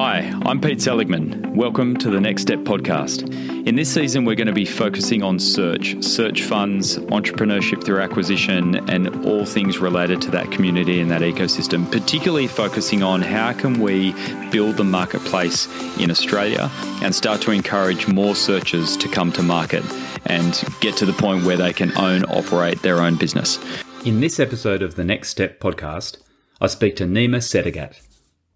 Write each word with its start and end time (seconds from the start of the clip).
Hi, 0.00 0.32
I'm 0.46 0.60
Pete 0.60 0.80
Seligman. 0.80 1.56
Welcome 1.56 1.96
to 1.96 2.08
the 2.08 2.20
Next 2.20 2.42
Step 2.42 2.60
podcast. 2.60 3.28
In 3.66 3.74
this 3.74 3.92
season, 3.92 4.24
we're 4.24 4.36
going 4.36 4.46
to 4.46 4.52
be 4.52 4.64
focusing 4.64 5.24
on 5.24 5.40
search, 5.40 6.00
search 6.04 6.44
funds, 6.44 6.98
entrepreneurship 6.98 7.82
through 7.82 8.00
acquisition, 8.00 8.76
and 8.88 9.26
all 9.26 9.44
things 9.44 9.80
related 9.80 10.22
to 10.22 10.30
that 10.30 10.52
community 10.52 11.00
and 11.00 11.10
that 11.10 11.22
ecosystem, 11.22 11.90
particularly 11.90 12.46
focusing 12.46 13.02
on 13.02 13.22
how 13.22 13.52
can 13.52 13.80
we 13.80 14.12
build 14.52 14.76
the 14.76 14.84
marketplace 14.84 15.66
in 15.98 16.12
Australia 16.12 16.70
and 17.02 17.12
start 17.12 17.40
to 17.40 17.50
encourage 17.50 18.06
more 18.06 18.36
searchers 18.36 18.96
to 18.98 19.08
come 19.08 19.32
to 19.32 19.42
market 19.42 19.82
and 20.26 20.62
get 20.80 20.96
to 20.98 21.06
the 21.06 21.12
point 21.12 21.44
where 21.44 21.56
they 21.56 21.72
can 21.72 21.90
own, 21.98 22.22
operate 22.26 22.82
their 22.82 23.00
own 23.00 23.16
business. 23.16 23.58
In 24.04 24.20
this 24.20 24.38
episode 24.38 24.80
of 24.80 24.94
the 24.94 25.02
Next 25.02 25.30
Step 25.30 25.58
podcast, 25.58 26.18
I 26.60 26.68
speak 26.68 26.94
to 26.96 27.04
Nima 27.04 27.38
Sedaghat. 27.38 28.07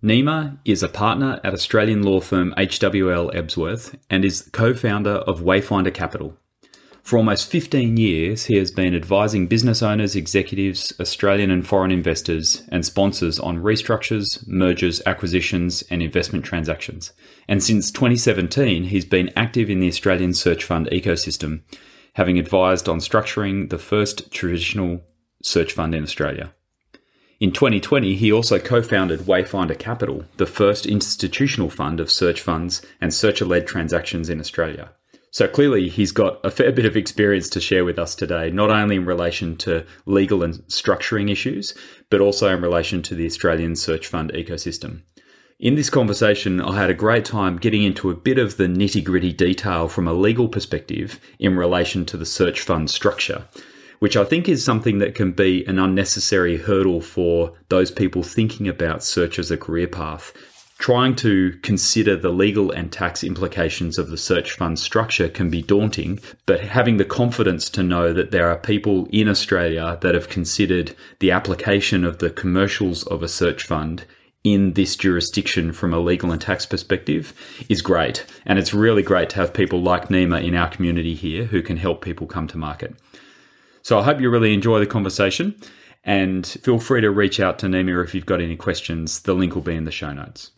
Nima 0.03 0.59
is 0.65 0.83
a 0.83 0.89
partner 0.89 1.39
at 1.45 1.55
Australian 1.55 2.03
law 2.03 2.19
firm 2.21 2.53
HWL 2.59 3.33
Ebsworth 3.37 3.97
and 4.11 4.25
is 4.25 4.51
co 4.53 4.75
founder 4.75 5.19
of 5.29 5.43
Wayfinder 5.43 5.95
Capital. 5.95 6.37
For 7.05 7.19
almost 7.19 7.49
15 7.49 7.97
years, 7.97 8.47
he 8.47 8.57
has 8.57 8.73
been 8.73 8.97
advising 8.97 9.47
business 9.47 9.81
owners, 9.81 10.17
executives, 10.17 10.93
Australian 10.99 11.53
and 11.53 11.65
foreign 11.65 11.93
investors, 11.93 12.65
and 12.69 12.85
sponsors 12.85 13.39
on 13.39 13.63
restructures, 13.63 14.45
mergers, 14.49 15.01
acquisitions, 15.07 15.83
and 15.83 16.03
investment 16.03 16.45
transactions. 16.45 17.13
And 17.47 17.63
since 17.63 17.93
2017, 17.93 18.85
he's 18.85 19.05
been 19.05 19.31
active 19.37 19.71
in 19.71 19.79
the 19.79 19.89
Australian 19.89 20.35
search 20.35 20.65
fund 20.65 20.89
ecosystem, 20.91 21.63
having 22.15 22.41
advised 22.41 22.89
on 22.89 22.99
structuring 22.99 23.71
the 23.71 23.79
first 23.79 24.33
traditional 24.33 25.03
search 25.45 25.73
fund 25.73 25.95
in 25.95 26.03
Australia. 26.03 26.53
In 27.43 27.51
2020, 27.51 28.15
he 28.15 28.31
also 28.31 28.61
co 28.61 28.83
founded 28.83 29.23
Wayfinder 29.23 29.77
Capital, 29.77 30.25
the 30.37 30.47
first 30.47 30.87
institutional 30.87 31.71
fund 31.71 31.99
of 31.99 32.09
search 32.09 32.41
funds 32.41 32.83
and 33.01 33.13
searcher 33.13 33.45
led 33.45 33.67
transactions 33.67 34.31
in 34.31 34.39
Australia. 34.39 34.93
So 35.33 35.49
clearly, 35.49 35.89
he's 35.89 36.13
got 36.13 36.39
a 36.45 36.53
fair 36.53 36.71
bit 36.71 36.85
of 36.85 36.97
experience 36.97 37.49
to 37.49 37.61
share 37.61 37.85
with 37.85 37.99
us 37.99 38.15
today, 38.15 38.53
not 38.53 38.71
only 38.71 38.95
in 38.95 39.07
relation 39.07 39.57
to 39.57 39.85
legal 40.07 40.45
and 40.45 40.59
structuring 40.69 41.33
issues, 41.33 41.75
but 42.11 42.21
also 42.21 42.49
in 42.55 42.63
relation 42.63 43.03
to 43.03 43.17
the 43.17 43.27
Australian 43.27 43.75
search 43.75 44.07
fund 44.07 44.33
ecosystem. 44.35 45.03
In 45.59 45.75
this 45.75 45.91
conversation, 45.91 46.61
I 46.61 46.79
had 46.79 46.91
a 46.91 46.95
great 46.95 47.25
time 47.25 47.57
getting 47.57 47.83
into 47.83 48.09
a 48.09 48.15
bit 48.15 48.39
of 48.39 48.57
the 48.57 48.69
nitty 48.69 49.03
gritty 49.03 49.33
detail 49.33 49.89
from 49.89 50.07
a 50.07 50.13
legal 50.13 50.49
perspective 50.49 51.19
in 51.41 51.57
relation 51.57 52.07
to 52.07 52.17
the 52.17 52.25
search 52.25 52.61
fund 52.61 52.89
structure 52.89 53.49
which 54.03 54.17
I 54.17 54.25
think 54.25 54.49
is 54.49 54.65
something 54.65 54.99
that 54.99 55.15
can 55.15 55.31
be 55.31 55.65
an 55.67 55.79
unnecessary 55.79 56.57
hurdle 56.57 57.01
for 57.01 57.53
those 57.69 57.93
people 57.93 58.25
thinking 58.25 58.67
about 58.67 59.05
search 59.05 59.39
as 59.39 59.49
a 59.49 59.57
career 59.57 59.87
path. 59.87 60.33
Trying 60.79 61.15
to 61.17 61.57
consider 61.63 62.17
the 62.17 62.33
legal 62.33 62.73
and 62.73 62.91
tax 62.91 63.23
implications 63.23 63.99
of 63.99 64.11
the 64.11 64.19
search 64.19 64.51
fund 64.55 64.81
structure 64.81 65.29
can 65.29 65.51
be 65.51 65.63
daunting, 65.63 66.19
but 66.47 66.63
having 66.63 66.97
the 66.97 67.05
confidence 67.05 67.71
to 67.71 67.85
know 67.85 68.13
that 68.13 68.33
there 68.33 68.51
are 68.51 68.59
people 68.59 69.07
in 69.13 69.29
Australia 69.29 69.97
that 70.01 70.17
have 70.17 70.29
considered 70.29 70.97
the 71.21 71.31
application 71.31 72.05
of 72.05 72.19
the 72.19 72.31
commercials 72.31 73.05
of 73.05 73.23
a 73.23 73.29
search 73.29 73.63
fund 73.63 74.05
in 74.43 74.73
this 74.73 74.97
jurisdiction 74.97 75.73
from 75.73 75.95
a 75.95 76.01
legal 76.01 76.33
and 76.33 76.43
tax 76.43 76.67
perspective 76.67 77.33
is 77.69 77.81
great. 77.81 78.27
And 78.45 78.59
it's 78.59 78.75
really 78.75 79.05
great 79.05 79.31
to 79.31 79.37
have 79.37 79.55
people 79.55 79.81
like 79.81 80.09
Nima 80.09 80.45
in 80.45 80.57
our 80.57 80.69
community 80.69 81.15
here 81.15 81.45
who 81.45 81.63
can 81.63 81.77
help 81.77 82.05
people 82.05 82.27
come 82.27 82.49
to 82.49 82.59
market. 82.59 82.97
So 83.83 83.99
I 83.99 84.03
hope 84.03 84.21
you 84.21 84.31
really 84.31 84.55
enjoy 84.55 84.79
the 84.79 84.87
conversation 84.87 85.57
and 86.05 86.47
feel 86.47 86.79
free 86.79 87.01
to 87.01 87.11
reach 87.11 87.41
out 87.41 87.59
to 87.61 87.67
Nima 87.67 88.03
if 88.03 88.15
you've 88.15 88.27
got 88.27 88.41
any 88.41 88.57
questions. 88.57 89.21
The 89.21 89.35
link 89.35 89.55
will 89.55 89.63
be 89.63 89.75
in 89.75 89.85
the 89.85 89.91
show 89.91 90.13
notes. 90.13 90.53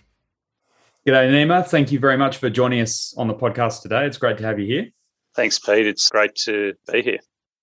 G'day, 1.06 1.30
Nima. 1.30 1.66
Thank 1.66 1.92
you 1.92 1.98
very 1.98 2.16
much 2.16 2.38
for 2.38 2.48
joining 2.48 2.80
us 2.80 3.14
on 3.16 3.28
the 3.28 3.34
podcast 3.34 3.82
today. 3.82 4.06
It's 4.06 4.16
great 4.16 4.38
to 4.38 4.44
have 4.44 4.58
you 4.58 4.66
here. 4.66 4.86
Thanks, 5.34 5.58
Pete. 5.58 5.86
It's 5.86 6.08
great 6.08 6.34
to 6.44 6.74
be 6.90 7.02
here. 7.02 7.18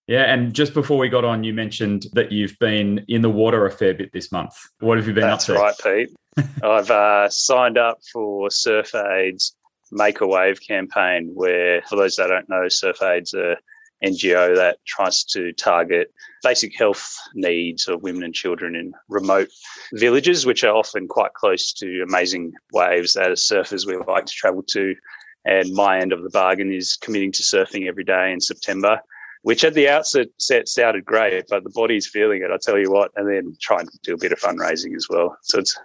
Yeah, 0.07 0.31
and 0.31 0.53
just 0.53 0.73
before 0.73 0.97
we 0.97 1.09
got 1.09 1.23
on, 1.23 1.43
you 1.43 1.53
mentioned 1.53 2.07
that 2.13 2.31
you've 2.31 2.57
been 2.59 3.05
in 3.07 3.21
the 3.21 3.29
water 3.29 3.65
a 3.65 3.71
fair 3.71 3.93
bit 3.93 4.11
this 4.11 4.31
month. 4.31 4.53
What 4.79 4.97
have 4.97 5.07
you 5.07 5.13
been 5.13 5.21
That's 5.23 5.49
up 5.49 5.55
to? 5.55 5.61
That's 5.61 5.85
right, 5.85 6.07
Pete. 6.07 6.47
I've 6.63 6.91
uh, 6.91 7.29
signed 7.29 7.77
up 7.77 7.99
for 8.11 8.49
Surf 8.51 8.93
Aid's 8.93 9.55
Make 9.91 10.21
a 10.21 10.27
Wave 10.27 10.59
campaign, 10.61 11.31
where, 11.33 11.81
for 11.83 11.95
those 11.95 12.15
that 12.17 12.27
don't 12.27 12.49
know, 12.49 12.67
Surf 12.67 13.01
Aid's 13.01 13.33
a 13.33 13.57
NGO 14.03 14.55
that 14.55 14.77
tries 14.85 15.23
to 15.25 15.53
target 15.53 16.11
basic 16.43 16.77
health 16.77 17.15
needs 17.33 17.87
of 17.87 18.01
women 18.01 18.23
and 18.23 18.33
children 18.33 18.75
in 18.75 18.93
remote 19.09 19.49
villages, 19.93 20.45
which 20.45 20.63
are 20.63 20.75
often 20.75 21.07
quite 21.07 21.33
close 21.33 21.71
to 21.73 22.03
amazing 22.07 22.53
waves 22.73 23.13
that 23.13 23.31
as 23.31 23.41
surfers 23.41 23.85
we 23.85 23.95
like 24.11 24.25
to 24.25 24.33
travel 24.33 24.63
to. 24.63 24.95
And 25.45 25.73
my 25.73 25.99
end 25.99 26.13
of 26.13 26.23
the 26.23 26.29
bargain 26.29 26.71
is 26.71 26.97
committing 26.97 27.31
to 27.33 27.43
surfing 27.43 27.87
every 27.87 28.03
day 28.03 28.31
in 28.31 28.41
September, 28.41 29.01
which 29.43 29.63
at 29.63 29.73
the 29.73 29.89
outset 29.89 30.29
sounded 30.67 31.05
great, 31.05 31.45
but 31.49 31.63
the 31.63 31.71
body's 31.71 32.07
feeling 32.07 32.41
it, 32.43 32.51
I 32.51 32.57
tell 32.61 32.77
you 32.77 32.91
what, 32.91 33.11
and 33.15 33.27
then 33.27 33.55
trying 33.61 33.87
to 33.87 33.99
do 34.03 34.13
a 34.13 34.17
bit 34.17 34.31
of 34.31 34.39
fundraising 34.39 34.95
as 34.95 35.07
well. 35.09 35.37
So 35.43 35.59
it's 35.59 35.77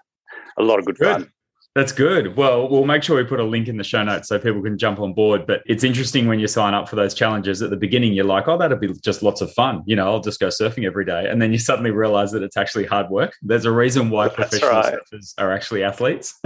a 0.58 0.62
lot 0.62 0.78
of 0.78 0.84
good, 0.84 0.98
good. 0.98 1.12
fun. 1.12 1.32
That's 1.76 1.92
good. 1.92 2.38
Well, 2.38 2.70
we'll 2.70 2.86
make 2.86 3.02
sure 3.02 3.18
we 3.18 3.24
put 3.24 3.38
a 3.38 3.44
link 3.44 3.68
in 3.68 3.76
the 3.76 3.84
show 3.84 4.02
notes 4.02 4.28
so 4.28 4.38
people 4.38 4.62
can 4.62 4.78
jump 4.78 4.98
on 4.98 5.12
board. 5.12 5.46
But 5.46 5.60
it's 5.66 5.84
interesting 5.84 6.26
when 6.26 6.40
you 6.40 6.48
sign 6.48 6.72
up 6.72 6.88
for 6.88 6.96
those 6.96 7.12
challenges 7.12 7.60
at 7.60 7.68
the 7.68 7.76
beginning, 7.76 8.14
you're 8.14 8.24
like, 8.24 8.48
oh, 8.48 8.56
that'll 8.56 8.78
be 8.78 8.94
just 8.94 9.22
lots 9.22 9.42
of 9.42 9.52
fun. 9.52 9.82
You 9.84 9.94
know, 9.94 10.06
I'll 10.10 10.22
just 10.22 10.40
go 10.40 10.48
surfing 10.48 10.86
every 10.86 11.04
day. 11.04 11.28
And 11.28 11.40
then 11.40 11.52
you 11.52 11.58
suddenly 11.58 11.90
realize 11.90 12.32
that 12.32 12.42
it's 12.42 12.56
actually 12.56 12.86
hard 12.86 13.10
work. 13.10 13.34
There's 13.42 13.66
a 13.66 13.70
reason 13.70 14.08
why 14.08 14.28
That's 14.28 14.36
professional 14.36 14.70
right. 14.70 14.94
surfers 15.12 15.34
are 15.36 15.52
actually 15.52 15.84
athletes. 15.84 16.40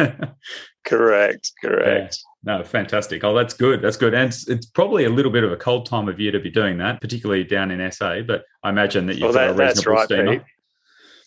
correct. 0.84 1.52
Correct. 1.62 2.18
Yeah. 2.44 2.56
No, 2.58 2.64
fantastic. 2.64 3.22
Oh, 3.22 3.34
that's 3.34 3.54
good. 3.54 3.82
That's 3.82 3.98
good. 3.98 4.14
And 4.14 4.30
it's, 4.30 4.48
it's, 4.48 4.66
probably 4.66 5.04
a 5.04 5.10
little 5.10 5.30
bit 5.30 5.44
of 5.44 5.52
a 5.52 5.56
cold 5.56 5.86
time 5.86 6.08
of 6.08 6.18
year 6.18 6.32
to 6.32 6.40
be 6.40 6.50
doing 6.50 6.78
that, 6.78 7.00
particularly 7.00 7.44
down 7.44 7.70
in 7.70 7.92
SA. 7.92 8.22
But 8.22 8.42
I 8.64 8.70
imagine 8.70 9.06
that 9.06 9.14
you've 9.14 9.34
well, 9.34 9.34
got 9.34 9.56
that, 9.56 9.62
a 9.62 9.66
reasonable 9.68 9.92
right, 9.92 10.04
steamer. 10.06 10.38
Pete 10.38 10.42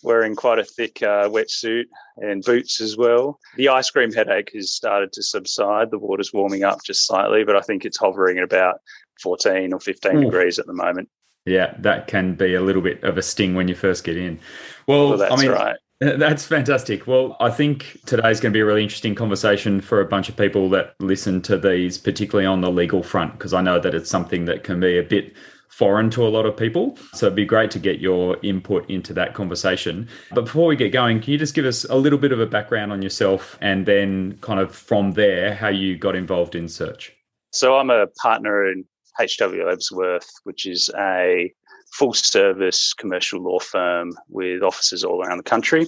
wearing 0.03 0.35
quite 0.35 0.59
a 0.59 0.63
thick 0.63 1.01
uh, 1.01 1.29
wetsuit 1.29 1.85
and 2.17 2.43
boots 2.43 2.81
as 2.81 2.97
well. 2.97 3.39
The 3.57 3.69
ice 3.69 3.89
cream 3.89 4.11
headache 4.11 4.51
has 4.53 4.71
started 4.71 5.11
to 5.13 5.23
subside. 5.23 5.91
The 5.91 5.99
water's 5.99 6.33
warming 6.33 6.63
up 6.63 6.79
just 6.85 7.07
slightly, 7.07 7.43
but 7.43 7.55
I 7.55 7.61
think 7.61 7.85
it's 7.85 7.97
hovering 7.97 8.37
at 8.37 8.43
about 8.43 8.75
14 9.21 9.73
or 9.73 9.79
15 9.79 10.15
Ooh. 10.15 10.23
degrees 10.25 10.59
at 10.59 10.67
the 10.67 10.73
moment. 10.73 11.09
Yeah, 11.45 11.75
that 11.79 12.07
can 12.07 12.35
be 12.35 12.53
a 12.53 12.61
little 12.61 12.81
bit 12.81 13.03
of 13.03 13.17
a 13.17 13.21
sting 13.21 13.55
when 13.55 13.67
you 13.67 13.75
first 13.75 14.03
get 14.03 14.17
in. 14.17 14.39
Well, 14.87 15.09
well 15.09 15.17
that's 15.17 15.33
I 15.33 15.35
mean, 15.37 15.51
right. 15.51 15.77
That's 16.17 16.45
fantastic. 16.45 17.07
Well, 17.07 17.37
I 17.39 17.49
think 17.49 17.97
today's 18.05 18.41
going 18.41 18.51
to 18.51 18.57
be 18.57 18.59
a 18.59 18.65
really 18.65 18.83
interesting 18.83 19.15
conversation 19.15 19.79
for 19.79 20.01
a 20.01 20.05
bunch 20.05 20.27
of 20.27 20.35
people 20.35 20.67
that 20.71 20.95
listen 20.99 21.41
to 21.43 21.57
these, 21.57 21.97
particularly 21.97 22.45
on 22.45 22.59
the 22.59 22.69
legal 22.69 23.03
front, 23.03 23.33
because 23.33 23.53
I 23.53 23.61
know 23.61 23.79
that 23.79 23.93
it's 23.93 24.09
something 24.09 24.43
that 24.45 24.65
can 24.65 24.81
be 24.81 24.97
a 24.97 25.03
bit 25.03 25.33
foreign 25.77 26.09
to 26.11 26.25
a 26.25 26.29
lot 26.29 26.45
of 26.45 26.55
people. 26.55 26.95
So 27.13 27.25
it'd 27.25 27.35
be 27.35 27.45
great 27.45 27.71
to 27.71 27.79
get 27.79 27.99
your 27.99 28.37
input 28.43 28.87
into 28.89 29.11
that 29.15 29.33
conversation. 29.33 30.07
But 30.31 30.45
before 30.45 30.67
we 30.67 30.75
get 30.75 30.91
going, 30.91 31.19
can 31.19 31.31
you 31.31 31.39
just 31.39 31.55
give 31.55 31.65
us 31.65 31.83
a 31.85 31.95
little 31.95 32.19
bit 32.19 32.31
of 32.31 32.39
a 32.39 32.45
background 32.45 32.91
on 32.91 33.01
yourself 33.01 33.57
and 33.59 33.85
then 33.85 34.37
kind 34.41 34.59
of 34.59 34.75
from 34.75 35.13
there, 35.13 35.55
how 35.55 35.69
you 35.69 35.97
got 35.97 36.15
involved 36.15 36.53
in 36.53 36.67
search? 36.67 37.11
So 37.51 37.75
I'm 37.77 37.89
a 37.89 38.05
partner 38.21 38.71
in 38.71 38.85
HWL 39.19 39.75
Ebsworth, 39.75 40.27
which 40.43 40.67
is 40.67 40.91
a 40.95 41.51
full 41.93 42.13
service 42.13 42.93
commercial 42.93 43.41
law 43.41 43.59
firm 43.59 44.11
with 44.29 44.61
offices 44.61 45.03
all 45.03 45.23
around 45.23 45.37
the 45.37 45.43
country. 45.43 45.87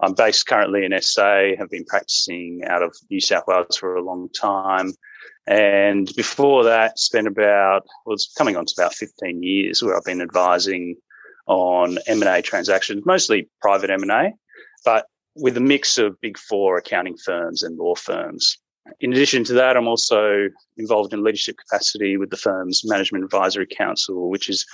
I'm 0.00 0.14
based 0.14 0.46
currently 0.46 0.84
in 0.84 0.98
SA, 1.00 1.56
have 1.58 1.70
been 1.70 1.84
practicing 1.84 2.62
out 2.66 2.82
of 2.82 2.94
New 3.10 3.20
South 3.20 3.44
Wales 3.46 3.76
for 3.76 3.96
a 3.96 4.02
long 4.02 4.30
time. 4.30 4.92
And 5.46 6.12
before 6.16 6.64
that, 6.64 6.98
spent 6.98 7.26
about, 7.26 7.86
well, 8.04 8.14
it's 8.14 8.32
coming 8.36 8.56
on 8.56 8.66
to 8.66 8.74
about 8.76 8.94
15 8.94 9.42
years 9.42 9.82
where 9.82 9.96
I've 9.96 10.04
been 10.04 10.20
advising 10.20 10.96
on 11.46 11.98
M&A 12.08 12.42
transactions, 12.42 13.06
mostly 13.06 13.48
private 13.60 13.90
M&A, 13.90 14.32
but 14.84 15.06
with 15.36 15.56
a 15.56 15.60
mix 15.60 15.98
of 15.98 16.20
big 16.20 16.36
four 16.38 16.78
accounting 16.78 17.16
firms 17.16 17.62
and 17.62 17.78
law 17.78 17.94
firms. 17.94 18.58
In 19.00 19.12
addition 19.12 19.44
to 19.44 19.52
that, 19.54 19.76
I'm 19.76 19.88
also 19.88 20.48
involved 20.76 21.12
in 21.12 21.22
leadership 21.22 21.56
capacity 21.68 22.16
with 22.16 22.30
the 22.30 22.36
firm's 22.36 22.82
Management 22.84 23.24
Advisory 23.24 23.66
Council, 23.66 24.30
which 24.30 24.48
is 24.48 24.64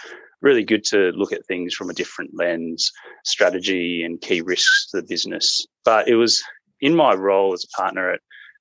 really 0.40 0.64
good 0.64 0.84
to 0.84 1.12
look 1.12 1.32
at 1.32 1.46
things 1.46 1.74
from 1.74 1.88
a 1.88 1.94
different 1.94 2.30
lens, 2.34 2.90
strategy 3.24 4.02
and 4.02 4.20
key 4.20 4.40
risks 4.40 4.90
to 4.90 5.00
the 5.00 5.06
business. 5.06 5.66
But 5.84 6.08
it 6.08 6.16
was 6.16 6.42
in 6.80 6.94
my 6.94 7.14
role 7.14 7.52
as 7.52 7.64
a 7.64 7.76
partner 7.76 8.10
at 8.10 8.20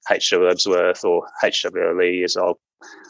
HWL 0.10 0.52
Ebsworth 0.52 1.04
or 1.04 1.28
HWLE 1.44 2.24
as 2.24 2.38
I'll 2.38 2.60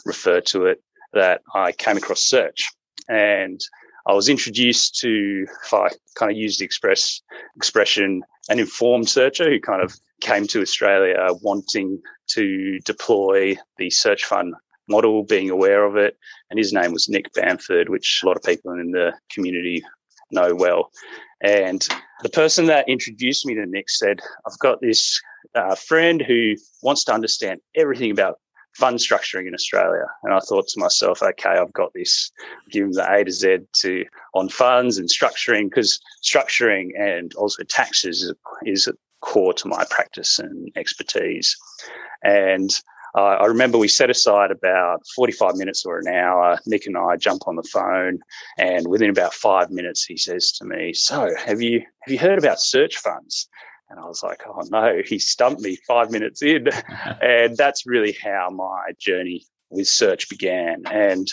refer 0.06 0.42
to 0.42 0.66
it, 0.66 0.84
that 1.14 1.42
I 1.54 1.72
came 1.72 1.98
across 1.98 2.24
search. 2.24 2.70
And 3.10 3.60
I 4.08 4.14
was 4.14 4.30
introduced 4.30 4.98
to, 5.00 5.46
if 5.66 5.74
I 5.74 5.90
kind 6.16 6.32
of 6.32 6.38
use 6.38 6.58
the 6.58 6.66
express 6.66 7.22
expression, 7.56 8.24
an 8.50 8.60
informed 8.60 9.10
searcher 9.10 9.50
who 9.50 9.60
kind 9.60 9.82
of 9.82 9.96
came 10.22 10.48
to 10.48 10.62
Australia 10.62 11.28
wanting 11.42 12.02
to 12.30 12.80
deploy 12.80 13.56
the 13.78 13.90
search 13.90 14.26
fund 14.26 14.54
model, 14.88 15.24
being 15.24 15.50
aware 15.50 15.86
of 15.86 15.96
it. 15.96 16.18
And 16.50 16.58
his 16.58 16.74
name 16.74 16.94
was 16.94 17.10
Nick 17.10 17.32
Bamford, 17.34 17.90
which 17.90 18.22
a 18.24 18.28
lot 18.28 18.38
of 18.38 18.44
people 18.44 18.74
in 18.74 18.92
the 18.92 19.14
community 19.32 19.84
know 20.32 20.56
well. 20.56 20.92
And 21.42 21.88
the 22.24 22.30
person 22.30 22.66
that 22.68 22.88
introduced 22.88 23.46
me 23.46 23.56
to 23.56 23.66
Nick 23.66 23.90
said, 23.90 24.20
I've 24.48 24.60
got 24.60 24.82
this 24.82 25.20
uh, 25.56 25.76
friend 25.76 26.22
who 26.22 26.56
wants 26.82 27.04
to 27.06 27.14
understand 27.14 27.60
everything 27.76 28.12
about 28.12 28.40
fund 28.76 29.00
structuring 29.00 29.48
in 29.48 29.54
Australia. 29.54 30.06
And 30.24 30.34
I 30.34 30.40
thought 30.40 30.68
to 30.70 30.80
myself, 30.80 31.22
okay, 31.22 31.50
I've 31.50 31.74
got 31.74 31.92
this. 31.94 32.32
Give 32.72 32.86
him 32.86 32.94
the 32.94 33.12
A 33.12 33.24
to 33.24 33.32
Z 33.32 33.58
to 33.74 34.06
on 34.34 34.50
funds 34.50 34.98
and 34.98 35.10
structuring 35.10 35.66
because 35.66 36.00
structuring 36.24 36.90
and 36.98 37.34
also 37.36 37.64
taxes 37.64 38.24
is, 38.24 38.34
is 38.66 38.90
core 39.22 39.54
to 39.54 39.68
my 39.68 39.86
practice 39.90 40.40
and 40.40 40.72
expertise. 40.76 41.56
And 42.24 42.72
uh, 43.16 43.38
I 43.42 43.46
remember 43.46 43.78
we 43.78 43.90
set 43.90 44.10
aside 44.10 44.52
about 44.52 45.02
45 45.16 45.56
minutes 45.56 45.86
or 45.86 46.00
an 46.00 46.08
hour. 46.08 46.58
Nick 46.66 46.86
and 46.86 46.98
I 46.98 47.18
jump 47.18 47.48
on 47.48 47.58
the 47.58 47.64
phone, 47.64 48.20
and 48.58 48.88
within 48.88 49.10
about 49.10 49.34
five 49.34 49.70
minutes, 49.70 50.06
he 50.06 50.16
says 50.16 50.52
to 50.54 50.66
me, 50.66 50.94
"So, 50.94 51.34
have 51.36 51.62
you 51.62 51.82
have 52.04 52.12
you 52.12 52.20
heard 52.20 52.40
about 52.40 52.62
search 52.62 52.98
funds?" 52.98 53.50
And 53.92 54.00
I 54.00 54.06
was 54.06 54.24
like, 54.24 54.42
"Oh 54.48 54.64
no!" 54.72 55.02
He 55.06 55.20
stumped 55.20 55.62
me 55.62 55.78
five 55.88 56.12
minutes 56.12 56.42
in, 56.42 56.70
and 57.22 57.56
that's 57.58 57.86
really 57.86 58.18
how 58.24 58.50
my 58.50 58.92
journey 58.98 59.46
with 59.70 59.88
search 59.88 60.30
began. 60.30 60.84
And 60.90 61.28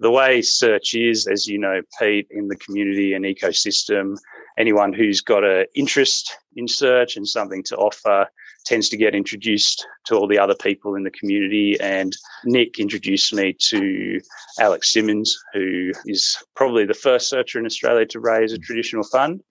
the 0.00 0.10
way 0.10 0.42
search 0.42 0.94
is, 0.94 1.26
as 1.26 1.46
you 1.46 1.58
know, 1.58 1.82
Pete, 1.98 2.28
in 2.30 2.48
the 2.48 2.56
community 2.56 3.14
and 3.14 3.24
ecosystem, 3.24 4.16
anyone 4.58 4.92
who's 4.92 5.20
got 5.20 5.44
an 5.44 5.66
interest 5.74 6.36
in 6.56 6.66
search 6.66 7.16
and 7.16 7.28
something 7.28 7.62
to 7.64 7.76
offer 7.76 8.26
tends 8.64 8.88
to 8.90 8.96
get 8.96 9.14
introduced 9.14 9.86
to 10.06 10.14
all 10.14 10.28
the 10.28 10.38
other 10.38 10.54
people 10.54 10.94
in 10.94 11.02
the 11.02 11.10
community. 11.10 11.76
And 11.80 12.12
Nick 12.44 12.78
introduced 12.78 13.32
me 13.32 13.56
to 13.70 14.20
Alex 14.60 14.92
Simmons, 14.92 15.36
who 15.54 15.92
is 16.06 16.36
probably 16.54 16.84
the 16.84 16.94
first 16.94 17.28
searcher 17.28 17.58
in 17.58 17.66
Australia 17.66 18.06
to 18.06 18.20
raise 18.20 18.52
a 18.52 18.58
traditional 18.58 19.04
fund. 19.04 19.42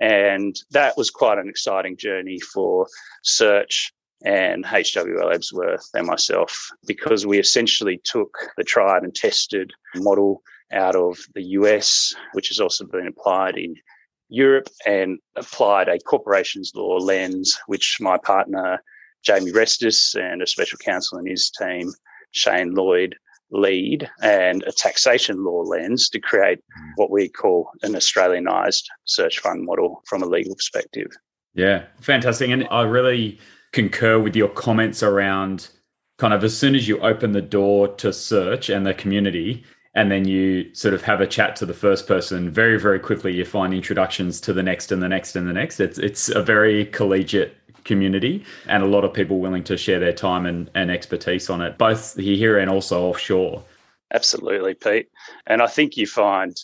And 0.00 0.56
that 0.70 0.96
was 0.96 1.10
quite 1.10 1.38
an 1.38 1.48
exciting 1.48 1.96
journey 1.96 2.38
for 2.40 2.86
search 3.22 3.92
and 4.24 4.64
HWL 4.64 5.34
Ebsworth 5.34 5.84
and 5.94 6.06
myself 6.06 6.70
because 6.86 7.26
we 7.26 7.38
essentially 7.38 8.00
took 8.04 8.36
the 8.56 8.64
tried 8.64 9.02
and 9.02 9.14
tested 9.14 9.72
model 9.94 10.42
out 10.72 10.96
of 10.96 11.18
the 11.34 11.42
US, 11.42 12.14
which 12.32 12.48
has 12.48 12.60
also 12.60 12.84
been 12.84 13.06
applied 13.06 13.56
in 13.56 13.74
Europe 14.28 14.68
and 14.84 15.18
applied 15.36 15.88
a 15.88 15.98
corporations 15.98 16.72
law 16.74 16.96
lens, 16.96 17.56
which 17.66 17.98
my 18.00 18.18
partner, 18.18 18.82
Jamie 19.22 19.52
Restis, 19.52 20.14
and 20.14 20.42
a 20.42 20.46
special 20.46 20.78
counsel 20.78 21.18
in 21.18 21.26
his 21.26 21.50
team, 21.50 21.92
Shane 22.32 22.74
Lloyd, 22.74 23.16
lead, 23.50 24.08
and 24.22 24.62
a 24.64 24.72
taxation 24.72 25.44
law 25.44 25.62
lens 25.62 26.08
to 26.10 26.20
create 26.20 26.58
mm. 26.58 26.92
what 26.96 27.10
we 27.10 27.28
call 27.28 27.70
an 27.82 27.92
Australianized 27.92 28.84
search 29.04 29.38
fund 29.38 29.64
model 29.64 30.02
from 30.06 30.22
a 30.22 30.26
legal 30.26 30.54
perspective. 30.54 31.08
Yeah, 31.54 31.84
fantastic. 32.00 32.50
And 32.50 32.66
I 32.70 32.82
really 32.82 33.38
concur 33.72 34.18
with 34.18 34.36
your 34.36 34.48
comments 34.48 35.02
around 35.02 35.68
kind 36.18 36.32
of 36.32 36.44
as 36.44 36.56
soon 36.56 36.74
as 36.74 36.88
you 36.88 36.98
open 37.00 37.32
the 37.32 37.42
door 37.42 37.88
to 37.88 38.12
search 38.12 38.68
and 38.68 38.86
the 38.86 38.94
community, 38.94 39.64
and 39.94 40.10
then 40.10 40.26
you 40.26 40.72
sort 40.74 40.94
of 40.94 41.02
have 41.02 41.20
a 41.20 41.26
chat 41.26 41.56
to 41.56 41.66
the 41.66 41.74
first 41.74 42.06
person 42.06 42.50
very 42.50 42.78
very 42.78 43.00
quickly 43.00 43.32
you 43.34 43.44
find 43.44 43.72
introductions 43.72 44.40
to 44.42 44.52
the 44.52 44.62
next 44.62 44.92
and 44.92 45.02
the 45.02 45.08
next 45.08 45.34
and 45.34 45.48
the 45.48 45.52
next 45.52 45.80
it's 45.80 45.98
it's 45.98 46.28
a 46.28 46.42
very 46.42 46.84
collegiate 46.84 47.56
community 47.86 48.44
and 48.68 48.82
a 48.82 48.86
lot 48.86 49.04
of 49.04 49.14
people 49.14 49.38
willing 49.38 49.64
to 49.64 49.76
share 49.76 49.98
their 49.98 50.12
time 50.12 50.44
and, 50.44 50.70
and 50.74 50.90
expertise 50.90 51.48
on 51.48 51.62
it 51.62 51.78
both 51.78 52.14
here 52.16 52.58
and 52.58 52.70
also 52.70 53.04
offshore. 53.08 53.64
Absolutely 54.12 54.74
pete. 54.74 55.08
And 55.46 55.62
i 55.62 55.66
think 55.66 55.96
you 55.96 56.06
find 56.06 56.54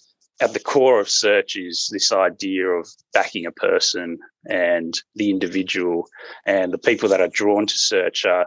at 0.40 0.52
the 0.52 0.60
core 0.60 1.00
of 1.00 1.08
search 1.08 1.56
is 1.56 1.88
this 1.92 2.12
idea 2.12 2.66
of 2.66 2.88
backing 3.14 3.46
a 3.46 3.52
person 3.52 4.19
and 4.46 4.94
the 5.14 5.30
individual 5.30 6.08
and 6.46 6.72
the 6.72 6.78
people 6.78 7.08
that 7.08 7.20
are 7.20 7.28
drawn 7.28 7.66
to 7.66 7.78
search 7.78 8.24
are 8.24 8.46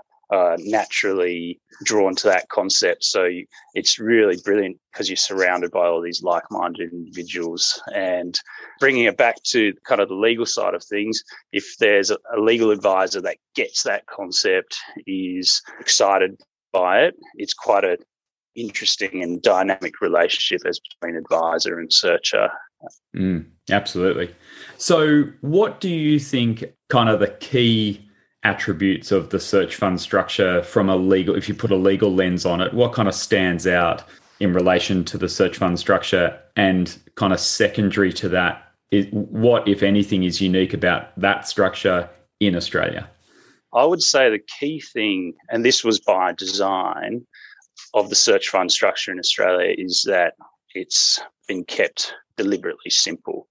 naturally 0.60 1.60
drawn 1.84 2.16
to 2.16 2.28
that 2.28 2.50
concept. 2.50 3.04
So 3.04 3.28
it's 3.74 4.00
really 4.00 4.38
brilliant 4.44 4.78
because 4.92 5.10
you're 5.10 5.18
surrounded 5.18 5.72
by 5.72 5.86
all 5.86 6.02
these 6.02 6.24
like-minded 6.24 6.92
individuals. 6.92 7.82
And 7.94 8.40
bringing 8.80 9.06
it 9.06 9.18
back 9.18 9.42
to 9.52 9.74
kind 9.86 10.02
of 10.02 10.10
the 10.10 10.16
legal 10.16 10.46
side 10.46 10.74
of 10.74 10.84
things, 10.84 11.24
if 11.52 11.78
there's 11.80 12.12
a, 12.12 12.18
a 12.36 12.40
legal 12.40 12.72
advisor 12.72 13.22
that 13.22 13.38
gets 13.56 13.84
that 13.84 14.06
concept, 14.08 14.78
is 15.06 15.62
excited 15.80 16.40
by 16.72 17.02
it, 17.02 17.16
it's 17.36 17.54
quite 17.54 17.84
a 17.84 17.98
interesting 18.56 19.22
and 19.22 19.42
dynamic 19.42 20.00
relationship 20.02 20.66
as 20.66 20.80
between 20.80 21.18
advisor 21.18 21.80
and 21.80 21.92
searcher. 21.92 22.50
Mm, 23.16 23.46
absolutely. 23.70 24.34
So, 24.78 25.24
what 25.42 25.82
do 25.82 25.90
you 25.90 26.20
think 26.20 26.64
kind 26.90 27.10
of 27.10 27.20
the 27.20 27.28
key 27.28 28.06
attributes 28.45 29.12
of 29.12 29.31
the 29.31 29.39
search 29.39 29.75
fund 29.75 30.00
structure 30.00 30.62
from 30.62 30.88
a 30.88 30.95
legal 30.95 31.36
if 31.36 31.50
you 31.50 31.56
put 31.56 31.71
a 31.71 31.75
legal 31.75 32.13
lens 32.13 32.45
on 32.45 32.62
it 32.62 32.74
what 32.74 32.94
kind 32.94 33.07
of 33.07 33.15
stands 33.15 33.65
out 33.65 34.03
in 34.39 34.53
relation 34.53 35.03
to 35.03 35.18
the 35.18 35.27
search 35.27 35.57
fund 35.57 35.80
structure 35.80 36.39
and 36.56 36.97
kind 37.15 37.33
of 37.33 37.39
secondary 37.39 38.13
to 38.13 38.30
that 38.30 38.71
is 38.92 39.07
what 39.12 39.68
if 39.68 39.81
anything 39.81 40.24
is 40.24 40.42
unique 40.42 40.74
about 40.74 41.18
that 41.19 41.47
structure 41.47 42.07
in 42.39 42.56
australia? 42.56 43.09
I 43.74 43.83
would 43.83 44.01
say 44.01 44.30
the 44.30 44.44
key 44.59 44.80
thing 44.80 45.33
and 45.50 45.65
this 45.65 45.83
was 45.83 46.00
by 46.00 46.33
design 46.33 47.25
of 47.94 48.09
the 48.09 48.15
search 48.15 48.50
fund 48.50 48.71
structure 48.71 49.12
in 49.12 49.19
australia 49.19 49.74
is 49.77 50.03
that 50.07 50.33
it's 50.75 51.19
been 51.48 51.63
kept 51.63 52.13
deliberately 52.38 52.91
simple 52.91 53.48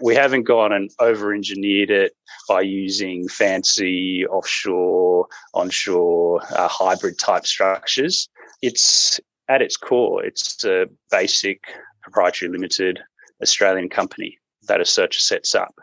we 0.00 0.14
haven't 0.14 0.44
gone 0.44 0.72
and 0.72 0.90
over 0.98 1.32
engineered 1.32 1.90
it 1.90 2.12
by 2.48 2.60
using 2.60 3.28
fancy 3.28 4.26
offshore, 4.26 5.26
onshore, 5.54 6.42
uh, 6.56 6.68
hybrid 6.68 7.18
type 7.18 7.46
structures. 7.46 8.28
It's 8.62 9.20
at 9.48 9.62
its 9.62 9.76
core, 9.76 10.24
it's 10.24 10.64
a 10.64 10.86
basic 11.10 11.62
proprietary 12.02 12.50
limited 12.50 13.00
Australian 13.42 13.88
company 13.88 14.38
that 14.68 14.80
a 14.80 14.84
searcher 14.84 15.20
sets 15.20 15.54
up. 15.54 15.74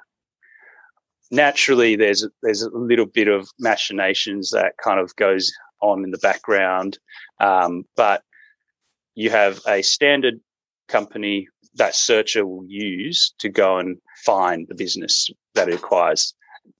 Naturally, 1.29 1.95
there's 1.95 2.27
there's 2.43 2.61
a 2.61 2.69
little 2.69 3.05
bit 3.05 3.27
of 3.27 3.49
machinations 3.59 4.51
that 4.51 4.73
kind 4.83 4.99
of 4.99 5.15
goes 5.15 5.51
on 5.81 6.03
in 6.03 6.11
the 6.11 6.17
background, 6.17 6.99
um, 7.39 7.85
but 7.95 8.23
you 9.15 9.29
have 9.29 9.61
a 9.67 9.81
standard 9.81 10.39
company 10.87 11.47
that 11.75 11.95
searcher 11.95 12.45
will 12.45 12.65
use 12.67 13.33
to 13.39 13.49
go 13.49 13.77
and 13.77 13.97
find 14.25 14.67
the 14.67 14.75
business 14.75 15.29
that 15.55 15.69
it 15.69 15.75
acquires. 15.75 16.33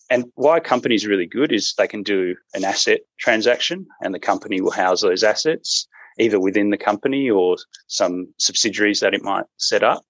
And 0.10 0.26
why 0.36 0.58
a 0.58 0.62
company 0.62 0.96
is 0.96 1.08
really 1.08 1.26
good 1.26 1.52
is 1.52 1.74
they 1.78 1.88
can 1.88 2.04
do 2.04 2.36
an 2.54 2.66
asset 2.66 3.00
transaction 3.20 3.86
and 4.02 4.14
the 4.14 4.20
company 4.20 4.60
will 4.60 4.72
house 4.72 5.02
those 5.02 5.24
assets 5.24 5.88
either 6.20 6.40
within 6.40 6.70
the 6.70 6.78
company 6.78 7.30
or 7.30 7.56
some 7.88 8.28
subsidiaries 8.38 9.00
that 9.00 9.14
it 9.14 9.24
might 9.24 9.46
set 9.58 9.84
up, 9.84 10.04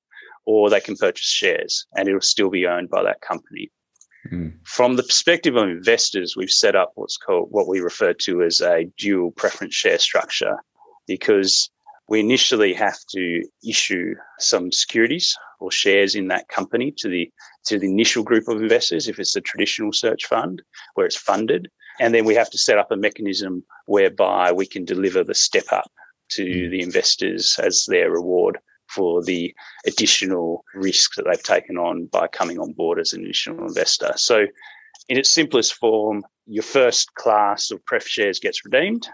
or 0.46 0.70
they 0.70 0.80
can 0.80 0.96
purchase 0.96 1.28
shares 1.28 1.86
and 1.96 2.08
it'll 2.08 2.22
still 2.22 2.50
be 2.50 2.66
owned 2.66 2.90
by 2.90 3.04
that 3.04 3.22
company. 3.22 3.72
Mm. 4.32 4.54
From 4.64 4.96
the 4.96 5.04
perspective 5.04 5.56
of 5.56 5.70
investors, 5.70 6.36
we've 6.36 6.52
set 6.52 6.76
up 6.76 6.92
what's 6.96 7.18
called 7.18 7.48
what 7.52 7.68
we 7.68 7.80
refer 7.80 8.14
to 8.14 8.44
as 8.44 8.62
a 8.62 8.86
dual 8.98 9.32
preference 9.32 9.74
share 9.74 9.98
structure 9.98 10.58
because 11.08 11.70
we 12.12 12.20
initially 12.20 12.74
have 12.74 13.00
to 13.10 13.42
issue 13.66 14.14
some 14.38 14.70
securities 14.70 15.34
or 15.62 15.72
shares 15.72 16.14
in 16.14 16.28
that 16.28 16.50
company 16.50 16.94
to 16.98 17.08
the 17.08 17.32
to 17.66 17.80
the 17.80 17.90
initial 17.90 18.22
group 18.22 18.50
of 18.50 18.62
investors 18.62 19.08
if 19.08 19.18
it's 19.18 19.38
a 19.38 19.42
traditional 19.50 19.94
search 19.94 20.26
fund 20.26 20.62
where 20.96 21.06
it's 21.06 21.16
funded 21.16 21.70
and 22.02 22.14
then 22.14 22.26
we 22.26 22.36
have 22.36 22.50
to 22.50 22.58
set 22.58 22.78
up 22.78 22.92
a 22.92 22.98
mechanism 22.98 23.64
whereby 23.86 24.52
we 24.52 24.66
can 24.66 24.84
deliver 24.84 25.24
the 25.24 25.34
step 25.34 25.64
up 25.72 25.90
to 26.30 26.44
mm. 26.44 26.70
the 26.70 26.82
investors 26.82 27.58
as 27.64 27.86
their 27.88 28.12
reward 28.12 28.58
for 28.90 29.24
the 29.24 29.54
additional 29.86 30.66
risk 30.76 31.16
that 31.16 31.24
they've 31.24 31.44
taken 31.44 31.78
on 31.78 32.08
by 32.08 32.28
coming 32.28 32.60
on 32.60 32.74
board 32.74 33.00
as 33.00 33.14
an 33.14 33.24
initial 33.24 33.58
investor. 33.66 34.12
So, 34.18 34.48
in 35.08 35.18
its 35.18 35.30
simplest 35.30 35.76
form, 35.76 36.26
your 36.46 36.64
first 36.64 37.14
class 37.16 37.72
of 37.72 37.86
pref 37.86 38.06
shares 38.06 38.40
gets 38.40 38.66
redeemed 38.66 39.08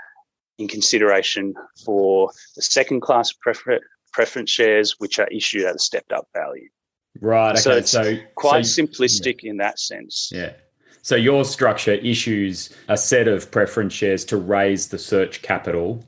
in 0.57 0.67
consideration 0.67 1.53
for 1.85 2.31
the 2.55 2.61
second 2.61 3.01
class 3.01 3.31
prefer- 3.33 3.79
preference 4.13 4.49
shares, 4.49 4.95
which 4.99 5.19
are 5.19 5.27
issued 5.27 5.65
at 5.65 5.75
a 5.75 5.79
stepped 5.79 6.11
up 6.11 6.27
value. 6.33 6.67
Right. 7.19 7.51
Okay. 7.51 7.61
So 7.61 7.71
it's 7.71 7.91
so, 7.91 8.17
quite 8.35 8.65
so, 8.65 8.81
simplistic 8.81 9.43
yeah. 9.43 9.51
in 9.51 9.57
that 9.57 9.79
sense. 9.79 10.31
Yeah. 10.33 10.53
So 11.01 11.15
your 11.15 11.45
structure 11.45 11.93
issues 11.93 12.69
a 12.89 12.97
set 12.97 13.27
of 13.27 13.49
preference 13.49 13.93
shares 13.93 14.25
to 14.25 14.37
raise 14.37 14.89
the 14.89 14.99
search 14.99 15.41
capital. 15.41 16.03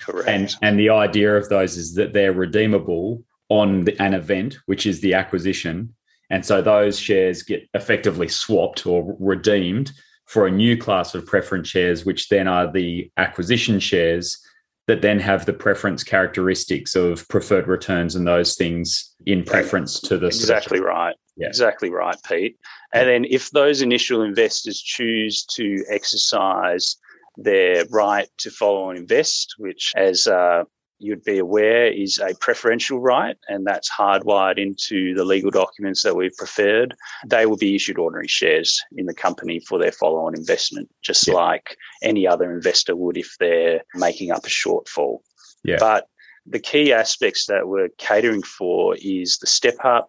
Correct. 0.00 0.28
And 0.28 0.54
and 0.62 0.78
the 0.78 0.90
idea 0.90 1.36
of 1.36 1.48
those 1.48 1.76
is 1.76 1.94
that 1.94 2.12
they're 2.12 2.32
redeemable 2.32 3.22
on 3.50 3.84
the, 3.84 4.00
an 4.00 4.14
event, 4.14 4.56
which 4.66 4.86
is 4.86 5.00
the 5.00 5.14
acquisition. 5.14 5.94
And 6.30 6.44
so 6.44 6.60
those 6.60 6.98
shares 6.98 7.42
get 7.42 7.68
effectively 7.74 8.28
swapped 8.28 8.86
or 8.86 9.16
redeemed 9.18 9.92
for 10.28 10.46
a 10.46 10.50
new 10.50 10.76
class 10.76 11.14
of 11.14 11.24
preference 11.24 11.68
shares, 11.68 12.04
which 12.04 12.28
then 12.28 12.46
are 12.46 12.70
the 12.70 13.10
acquisition 13.16 13.80
shares 13.80 14.38
that 14.86 15.02
then 15.02 15.18
have 15.18 15.46
the 15.46 15.52
preference 15.52 16.04
characteristics 16.04 16.94
of 16.94 17.26
preferred 17.28 17.66
returns 17.66 18.14
and 18.14 18.26
those 18.26 18.54
things 18.54 19.14
in 19.26 19.42
preference 19.42 20.00
to 20.00 20.18
the 20.18 20.26
exactly 20.26 20.80
right. 20.80 21.16
yeah. 21.36 21.48
exactly 21.48 21.90
right, 21.90 22.16
Pete. 22.26 22.58
And 22.92 23.08
then 23.08 23.24
if 23.24 23.50
those 23.50 23.82
initial 23.82 24.22
investors 24.22 24.80
choose 24.80 25.44
to 25.56 25.84
exercise 25.90 26.96
their 27.36 27.84
right 27.90 28.28
to 28.38 28.50
follow 28.50 28.90
and 28.90 28.98
invest, 28.98 29.54
which, 29.58 29.92
as 29.96 30.26
uh, 30.26 30.64
you'd 30.98 31.24
be 31.24 31.38
aware, 31.38 31.86
is 31.86 32.18
a 32.18 32.34
preferential 32.40 33.00
right, 33.00 33.36
and 33.48 33.66
that's 33.66 33.90
hardwired 33.90 34.58
into 34.58 35.14
the 35.14 35.24
legal 35.24 35.50
documents 35.50 36.02
that 36.02 36.16
we've 36.16 36.36
preferred. 36.36 36.94
They 37.26 37.46
will 37.46 37.56
be 37.56 37.74
issued 37.74 37.98
ordinary 37.98 38.28
shares 38.28 38.80
in 38.96 39.06
the 39.06 39.14
company 39.14 39.60
for 39.60 39.78
their 39.78 39.92
follow 39.92 40.26
on 40.26 40.34
investment, 40.34 40.88
just 41.02 41.28
yeah. 41.28 41.34
like 41.34 41.76
any 42.02 42.26
other 42.26 42.52
investor 42.52 42.96
would 42.96 43.16
if 43.16 43.36
they're 43.38 43.82
making 43.94 44.30
up 44.30 44.44
a 44.44 44.48
shortfall. 44.48 45.18
Yeah. 45.64 45.76
But 45.78 46.08
the 46.46 46.58
key 46.58 46.92
aspects 46.92 47.46
that 47.46 47.68
we're 47.68 47.90
catering 47.98 48.42
for 48.42 48.96
is 49.00 49.38
the 49.38 49.46
step 49.46 49.76
up, 49.84 50.08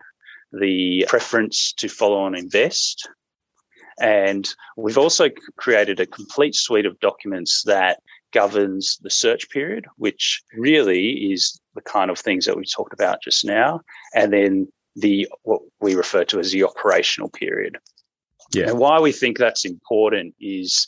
the 0.51 1.05
preference 1.07 1.73
to 1.73 1.87
follow 1.87 2.19
on 2.19 2.35
invest, 2.35 3.07
and 3.99 4.47
we've 4.77 4.97
also 4.97 5.29
created 5.57 5.99
a 5.99 6.05
complete 6.05 6.55
suite 6.55 6.85
of 6.85 6.99
documents 6.99 7.63
that 7.63 7.99
governs 8.31 8.97
the 9.01 9.09
search 9.09 9.49
period, 9.49 9.85
which 9.97 10.41
really 10.57 11.31
is 11.31 11.59
the 11.75 11.81
kind 11.81 12.11
of 12.11 12.19
things 12.19 12.45
that 12.45 12.57
we 12.57 12.65
talked 12.65 12.93
about 12.93 13.21
just 13.21 13.45
now. 13.45 13.81
And 14.13 14.33
then 14.33 14.67
the 14.95 15.27
what 15.43 15.61
we 15.79 15.95
refer 15.95 16.23
to 16.25 16.39
as 16.39 16.51
the 16.51 16.63
operational 16.63 17.29
period. 17.29 17.77
Yeah. 18.53 18.69
And 18.69 18.79
why 18.79 18.99
we 18.99 19.11
think 19.11 19.37
that's 19.37 19.65
important 19.65 20.35
is 20.39 20.87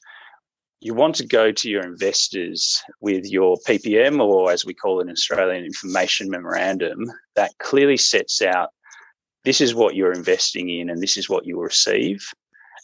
you 0.80 0.96
want 0.96 1.16
to 1.16 1.26
go 1.26 1.52
to 1.52 1.70
your 1.70 1.84
investors 1.84 2.82
with 3.02 3.32
your 3.32 3.58
PPM, 3.68 4.20
or 4.20 4.52
as 4.52 4.66
we 4.66 4.74
call 4.74 5.00
it 5.00 5.04
in 5.04 5.12
Australian 5.12 5.64
information 5.64 6.30
memorandum, 6.30 7.06
that 7.36 7.52
clearly 7.60 7.98
sets 7.98 8.42
out 8.42 8.70
this 9.44 9.62
is 9.62 9.76
what 9.76 9.96
you're 9.96 10.12
investing 10.12 10.70
in 10.70 10.90
and 10.90 11.02
this 11.02 11.18
is 11.18 11.30
what 11.30 11.46
you 11.46 11.58
will 11.58 11.64
receive. 11.64 12.28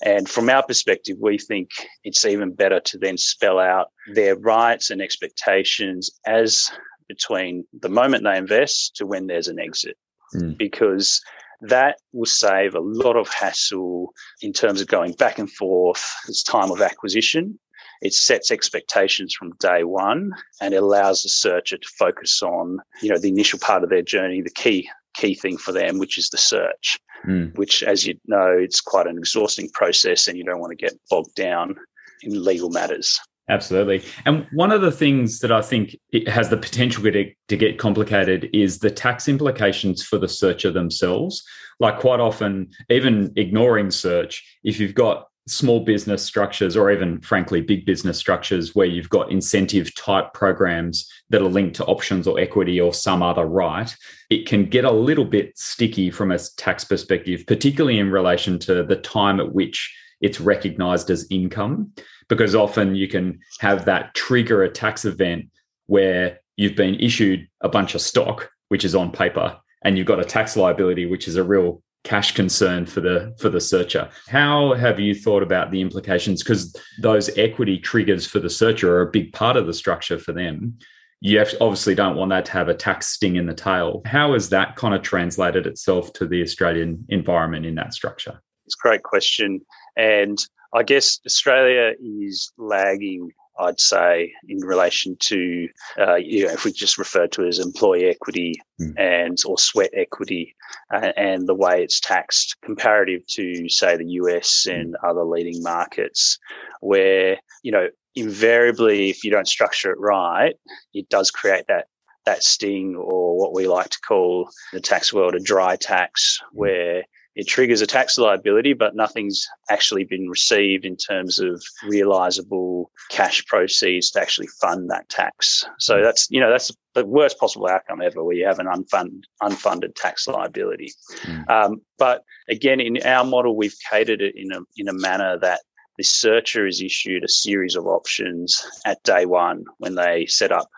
And 0.04 0.30
from 0.30 0.50
our 0.50 0.63
perspective, 0.63 1.18
we 1.20 1.38
think 1.38 1.72
it's 2.04 2.25
even 2.25 2.54
better 2.54 2.80
to 2.82 2.98
then 2.98 3.18
spell 3.18 3.60
out 3.60 3.88
their 4.13 4.36
rights 4.36 4.89
and 4.89 5.01
expectations 5.01 6.12
as 6.25 6.72
between 7.08 7.66
the 7.80 7.89
moment 7.89 8.24
they 8.24 8.38
invest 8.38 8.96
to 8.98 9.06
when 9.06 9.27
there's 9.27 9.48
an 9.48 9.60
exit, 9.60 9.98
mm. 10.36 10.58
because 10.58 11.22
that 11.62 11.98
will 12.13 12.25
save 12.25 12.75
a 12.75 12.80
lot 12.80 13.16
of 13.16 13.30
hassle 13.30 14.13
in 14.42 14.54
terms 14.54 14.82
of 14.82 14.88
going 14.88 15.13
back 15.13 15.39
and 15.39 15.51
forth. 15.51 16.06
It's 16.27 16.44
time 16.44 16.70
of 16.72 16.82
acquisition. 16.82 17.58
It 18.01 18.13
sets 18.13 18.51
expectations 18.51 19.34
from 19.34 19.56
day 19.60 19.84
one 19.84 20.32
and 20.62 20.75
it 20.75 20.84
allows 20.84 21.24
the 21.24 21.30
searcher 21.30 21.77
to 21.77 21.89
focus 21.98 22.44
on, 22.44 22.77
you 23.01 23.10
know, 23.10 23.18
the 23.18 23.30
initial 23.30 23.58
part 23.58 23.84
of 23.84 23.89
their 23.89 24.04
journey, 24.04 24.42
the 24.42 24.51
key 24.51 24.88
key 25.16 25.34
thing 25.34 25.58
for 25.58 25.72
them, 25.72 25.98
which 25.98 26.16
is 26.16 26.30
the 26.30 26.38
search 26.38 27.00
mm. 27.26 27.56
which, 27.58 27.84
as 27.84 28.06
you 28.06 28.20
know, 28.26 28.50
it's 28.50 28.82
quite 28.82 29.08
an 29.08 29.18
exhausting 29.18 29.70
process 29.70 30.28
and 30.28 30.38
you 30.38 30.44
don't 30.44 30.60
want 30.60 30.72
to 30.72 30.76
get 30.76 30.94
bogged 31.10 31.36
down 31.36 31.76
in 32.24 32.44
legal 32.44 32.70
matters. 32.70 33.20
Absolutely. 33.50 34.04
And 34.26 34.46
one 34.52 34.72
of 34.72 34.82
the 34.82 34.92
things 34.92 35.40
that 35.40 35.54
I 35.54 35.62
think 35.62 35.96
it 36.12 36.28
has 36.28 36.50
the 36.50 36.58
potential 36.58 37.04
to, 37.04 37.32
to 37.48 37.58
get 37.58 37.78
complicated 37.78 38.50
is 38.52 38.80
the 38.80 38.92
tax 38.92 39.30
implications 39.30 40.04
for 40.04 40.18
the 40.18 40.28
searcher 40.28 40.72
themselves. 40.72 41.44
Like, 41.80 42.00
quite 42.00 42.20
often, 42.20 42.72
even 42.90 43.32
ignoring 43.38 43.92
search, 43.92 44.44
if 44.64 44.80
you've 44.80 44.96
got 44.96 45.28
small 45.48 45.80
business 45.80 46.24
structures 46.24 46.75
or 46.75 46.92
even 46.92 47.22
frankly 47.22 47.62
big 47.62 47.86
business 47.86 48.18
structures 48.18 48.75
where 48.75 48.86
you've 48.86 49.10
got 49.10 49.32
incentive 49.32 49.94
type 49.96 50.34
programs 50.34 51.10
that 51.30 51.42
are 51.42 51.50
linked 51.50 51.75
to 51.75 51.86
options 51.86 52.27
or 52.27 52.39
equity 52.39 52.80
or 52.80 52.94
some 52.94 53.24
other 53.24 53.46
right 53.46 53.96
it 54.30 54.46
can 54.46 54.66
get 54.66 54.84
a 54.84 54.92
little 54.92 55.25
bit 55.25 55.58
sticky 55.58 56.12
from 56.12 56.32
a 56.32 56.39
tax 56.58 56.84
perspective 56.84 57.44
particularly 57.48 57.98
in 57.98 58.12
relation 58.12 58.60
to 58.60 58.84
the 58.84 58.98
time 58.98 59.39
at 59.39 59.54
which 59.54 59.96
it's 60.20 60.42
recognized 60.42 61.10
as 61.10 61.25
income 61.30 61.92
because 62.27 62.54
often 62.54 62.94
you 62.94 63.08
can 63.08 63.39
have 63.60 63.86
that 63.86 64.13
trigger 64.13 64.63
a 64.63 64.70
tax 64.70 65.06
event 65.06 65.46
where 65.86 66.39
you've 66.58 66.75
been 66.75 66.96
issued 66.96 67.48
a 67.62 67.70
bunch 67.70 67.96
of 67.96 68.01
stock 68.01 68.50
which 68.68 68.84
is 68.84 68.96
on 68.96 69.12
paper 69.12 69.58
and 69.84 69.98
you've 69.98 70.08
got 70.08 70.20
a 70.20 70.25
tax 70.25 70.58
liability 70.58 71.06
which 71.06 71.27
is 71.27 71.38
a 71.38 71.44
real 71.44 71.82
cash 72.04 72.34
concern 72.34 72.86
for 72.86 73.01
the 73.01 73.36
for 73.39 73.50
the 73.50 73.60
searcher. 73.60 74.10
How 74.27 74.74
have 74.74 75.00
you 75.00 75.13
thought 75.13 75.44
about 75.44 75.72
the 75.72 75.82
implications? 75.82 76.44
Because 76.44 76.75
those 77.01 77.36
equity 77.38 77.77
triggers 77.77 78.25
for 78.25 78.39
the 78.39 78.50
searcher 78.50 78.96
are 78.96 79.01
a 79.01 79.12
big 79.12 79.34
part 79.34 79.58
of 79.58 79.68
the 79.68 79.74
structure 79.74 80.18
for 80.18 80.32
them. 80.32 80.77
You 81.20 81.44
obviously 81.60 81.96
don't 81.96 82.16
want 82.16 82.30
that 82.30 82.46
to 82.46 82.51
have 82.51 82.70
a 82.70 82.75
tax 82.75 83.08
sting 83.08 83.38
in 83.38 83.48
the 83.48 83.54
tail. 83.54 84.04
How 84.06 84.34
has 84.34 84.50
that 84.50 84.75
kind 84.75 84.94
of 84.94 85.01
translated 85.01 85.66
itself 85.66 86.13
to 86.13 86.27
the 86.27 86.42
Australian 86.44 87.06
environment 87.10 87.66
in 87.66 87.75
that 87.75 87.94
structure? 87.94 88.39
It's 88.66 88.75
a 88.75 88.82
great 88.82 89.04
question. 89.04 89.62
And 89.96 90.38
I 90.75 90.84
guess 90.84 91.20
Australia 91.25 91.94
is 92.00 92.51
lagging 92.58 93.32
I'd 93.60 93.80
say, 93.80 94.34
in 94.48 94.60
relation 94.60 95.18
to, 95.20 95.68
uh, 96.00 96.16
you 96.16 96.46
know, 96.46 96.54
if 96.54 96.66
we 96.66 96.72
just 96.72 96.98
refer 96.98 97.28
to 97.28 97.44
it 97.44 97.48
as 97.48 97.60
employee 97.60 98.06
equity 98.06 98.56
mm. 98.80 98.94
and 98.98 99.38
or 99.46 99.58
sweat 99.58 99.92
equity 99.94 100.56
uh, 100.94 101.12
and 101.18 101.48
the 101.48 101.56
way 101.56 101.84
it's 101.84 102.00
taxed 102.00 102.58
comparative 102.64 103.26
to, 103.28 103.70
say, 103.70 103.98
the 103.98 104.06
US 104.22 104.66
hmm. 104.66 104.72
and 104.72 104.96
other 105.04 105.24
leading 105.24 105.62
markets, 105.64 106.38
where, 106.82 107.40
you 107.64 107.72
know, 107.72 107.88
invariably, 108.16 109.10
if 109.10 109.24
you 109.24 109.32
don't 109.32 109.48
structure 109.48 109.92
it 109.92 110.00
right, 110.00 110.56
it 110.94 111.10
does 111.10 111.32
create 111.32 111.66
that 111.68 111.88
that 112.26 112.44
sting 112.44 112.94
or 112.98 113.38
what 113.40 113.54
we 113.54 113.68
like 113.68 113.88
to 113.88 114.00
call 114.06 114.50
the 114.74 114.82
tax 114.82 115.14
world 115.14 115.34
a 115.34 115.40
dry 115.40 115.78
tax 115.78 116.40
hmm. 116.52 116.60
where 116.60 117.04
it 117.38 117.48
triggers 117.48 117.82
a 117.82 117.88
tax 117.88 118.17
liability, 118.17 118.74
but 118.74 118.96
nothing's 118.96 119.48
actually 119.70 120.03
been 120.03 120.27
received 120.27 120.86
in 120.86 120.98
terms 120.98 121.39
of 121.39 121.63
realizable 121.84 122.89
cash 123.12 123.46
proceeds 123.46 124.10
to 124.10 124.20
actually 124.20 124.48
fund 124.60 124.89
that 124.89 125.08
tax. 125.08 125.63
So 125.77 125.98
mm. 125.98 126.03
that's 126.03 126.27
you 126.32 126.41
know 126.41 126.50
that's 126.50 126.72
the 126.96 127.06
worst 127.06 127.39
possible 127.39 127.67
outcome 127.67 128.01
ever, 128.01 128.24
where 128.24 128.36
you 128.36 128.48
have 128.48 128.58
an 128.58 128.65
unfunded 128.65 129.22
unfunded 129.44 129.94
tax 129.96 130.27
liability. 130.27 130.91
Mm. 131.25 131.50
Um, 131.50 131.82
but 132.00 132.24
again, 132.50 132.82
in 132.82 132.98
our 133.06 133.24
model, 133.24 133.56
we've 133.56 133.77
catered 133.88 134.22
it 134.22 134.34
in 134.36 134.51
a 134.51 134.62
in 134.75 134.88
a 134.88 134.94
manner 134.94 135.38
that 135.38 135.62
the 136.00 136.03
searcher 136.03 136.65
is 136.65 136.82
issued 136.82 137.24
a 137.24 137.29
series 137.29 137.75
of 137.75 137.86
options 137.86 138.65
at 138.86 139.01
day 139.03 139.27
one 139.27 139.63
when 139.77 139.94
they 139.94 140.25
set 140.25 140.51
up 140.51 140.70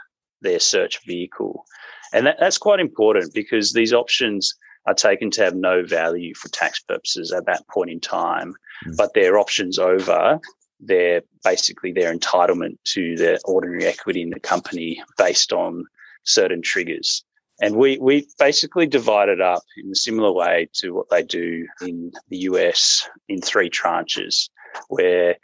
their 0.41 0.59
search 0.59 0.99
vehicle. 1.05 1.63
And 2.11 2.25
that, 2.27 2.37
that's 2.39 2.57
quite 2.57 2.79
important 2.81 3.33
because 3.33 3.71
these 3.71 3.93
options 3.93 4.53
are 4.85 4.93
taken 4.93 5.29
to 5.31 5.43
have 5.43 5.55
no 5.55 5.83
value 5.83 6.33
for 6.35 6.49
tax 6.49 6.79
purposes 6.79 7.31
at 7.31 7.45
that 7.45 7.67
point 7.67 7.89
in 7.89 7.99
time, 7.99 8.53
mm. 8.85 8.97
but 8.97 9.13
their 9.13 9.37
options 9.37 9.77
over 9.77 10.39
their 10.79 11.21
basically 11.43 11.91
their 11.91 12.15
entitlement 12.15 12.77
to 12.85 13.15
their 13.17 13.37
ordinary 13.45 13.85
equity 13.85 14.21
in 14.21 14.29
the 14.29 14.39
company 14.39 15.01
based 15.17 15.51
on 15.51 15.85
certain 16.23 16.61
triggers. 16.61 17.23
And 17.61 17.75
we, 17.75 17.97
we 17.97 18.27
basically 18.37 18.87
divide 18.87 19.27
it 19.27 19.41
up 19.41 19.63
in 19.77 19.91
a 19.91 19.95
similar 19.95 20.31
way 20.31 20.69
to 20.75 20.91
what 20.91 21.09
they 21.09 21.23
do 21.23 21.67
in 21.81 22.11
the 22.29 22.37
US 22.37 23.07
in 23.27 23.41
three 23.41 23.69
tranches, 23.69 24.49
where 24.87 25.35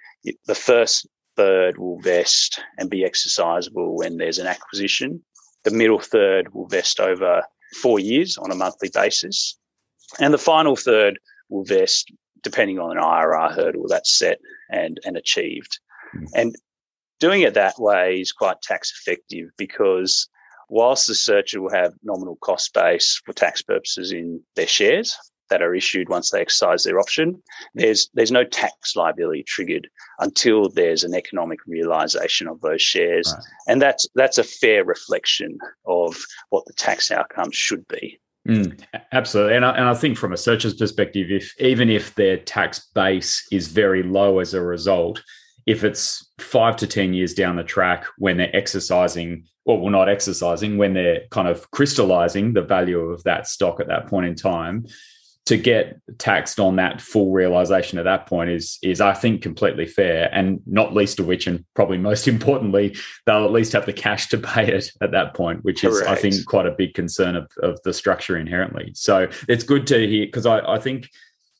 the 0.45 0.55
first 0.55 1.07
third 1.35 1.77
will 1.77 1.99
vest 1.99 2.61
and 2.77 2.89
be 2.89 3.03
exercisable 3.03 3.97
when 3.97 4.17
there's 4.17 4.39
an 4.39 4.47
acquisition. 4.47 5.21
The 5.65 5.71
middle 5.71 5.99
third 5.99 6.53
will 6.53 6.67
vest 6.67 7.01
over 7.01 7.43
four 7.81 7.99
years 7.99 8.37
on 8.37 8.51
a 8.51 8.55
monthly 8.55 8.89
basis. 8.93 9.57
And 10.19 10.33
the 10.33 10.37
final 10.37 10.75
third 10.75 11.19
will 11.49 11.63
vest 11.63 12.11
depending 12.41 12.79
on 12.79 12.95
an 12.95 13.03
IRR 13.03 13.53
hurdle 13.53 13.87
that's 13.87 14.17
set 14.17 14.39
and, 14.69 14.99
and 15.05 15.17
achieved. 15.17 15.79
Mm. 16.15 16.27
And 16.35 16.55
doing 17.19 17.41
it 17.41 17.53
that 17.55 17.79
way 17.79 18.19
is 18.21 18.31
quite 18.31 18.61
tax 18.61 18.91
effective 18.91 19.49
because 19.57 20.29
whilst 20.69 21.07
the 21.07 21.15
searcher 21.15 21.61
will 21.61 21.71
have 21.71 21.93
nominal 22.03 22.37
cost 22.37 22.73
base 22.73 23.21
for 23.25 23.33
tax 23.33 23.61
purposes 23.61 24.11
in 24.11 24.41
their 24.55 24.67
shares, 24.67 25.17
that 25.49 25.61
are 25.61 25.75
issued 25.75 26.09
once 26.09 26.31
they 26.31 26.41
exercise 26.41 26.83
their 26.83 26.99
option. 26.99 27.41
There's 27.73 28.09
there's 28.13 28.31
no 28.31 28.43
tax 28.43 28.95
liability 28.95 29.43
triggered 29.43 29.87
until 30.19 30.69
there's 30.69 31.03
an 31.03 31.13
economic 31.13 31.59
realization 31.67 32.47
of 32.47 32.61
those 32.61 32.81
shares, 32.81 33.31
right. 33.33 33.43
and 33.67 33.81
that's 33.81 34.07
that's 34.15 34.37
a 34.37 34.43
fair 34.43 34.83
reflection 34.83 35.57
of 35.85 36.17
what 36.49 36.65
the 36.65 36.73
tax 36.73 37.11
outcome 37.11 37.51
should 37.51 37.87
be. 37.87 38.19
Mm, 38.47 38.79
absolutely, 39.11 39.55
and 39.55 39.65
I, 39.65 39.71
and 39.71 39.85
I 39.85 39.95
think 39.95 40.17
from 40.17 40.33
a 40.33 40.37
searcher's 40.37 40.75
perspective, 40.75 41.31
if 41.31 41.59
even 41.59 41.89
if 41.89 42.13
their 42.15 42.37
tax 42.37 42.89
base 42.93 43.45
is 43.51 43.69
very 43.69 44.03
low 44.03 44.39
as 44.39 44.53
a 44.53 44.61
result, 44.61 45.23
if 45.65 45.83
it's 45.83 46.31
five 46.37 46.75
to 46.77 46.87
10 46.87 47.13
years 47.13 47.33
down 47.33 47.55
the 47.55 47.63
track 47.63 48.05
when 48.17 48.37
they're 48.37 48.55
exercising, 48.55 49.45
or 49.65 49.79
well, 49.79 49.89
not 49.89 50.09
exercising, 50.09 50.77
when 50.77 50.93
they're 50.93 51.21
kind 51.31 51.47
of 51.47 51.69
crystallizing 51.71 52.53
the 52.53 52.61
value 52.61 52.99
of 52.99 53.23
that 53.23 53.47
stock 53.47 53.79
at 53.79 53.87
that 53.87 54.07
point 54.07 54.27
in 54.27 54.35
time, 54.35 54.85
to 55.45 55.57
get 55.57 55.99
taxed 56.17 56.59
on 56.59 56.75
that 56.77 56.99
full 56.99 57.31
realization 57.31 57.99
at 57.99 58.05
that 58.05 58.25
point 58.25 58.49
is 58.49 58.79
is 58.81 58.99
I 58.99 59.13
think 59.13 59.41
completely 59.41 59.85
fair, 59.85 60.29
and 60.33 60.59
not 60.65 60.93
least 60.93 61.19
of 61.19 61.27
which, 61.27 61.45
and 61.47 61.63
probably 61.75 61.97
most 61.97 62.27
importantly, 62.35 62.95
they'll 63.25 63.45
at 63.45 63.51
least 63.51 63.73
have 63.73 63.85
the 63.85 63.93
cash 63.93 64.27
to 64.29 64.37
pay 64.37 64.67
it 64.67 64.91
at 65.01 65.11
that 65.11 65.33
point, 65.35 65.63
which 65.63 65.83
is 65.83 65.99
Correct. 65.99 66.11
I 66.11 66.15
think 66.15 66.45
quite 66.45 66.65
a 66.65 66.71
big 66.71 66.93
concern 66.93 67.35
of, 67.35 67.49
of 67.61 67.79
the 67.83 67.93
structure 67.93 68.37
inherently. 68.37 68.91
So 68.95 69.29
it's 69.47 69.63
good 69.63 69.85
to 69.87 70.07
hear 70.07 70.25
because 70.25 70.45
I, 70.45 70.59
I 70.59 70.79
think 70.79 71.09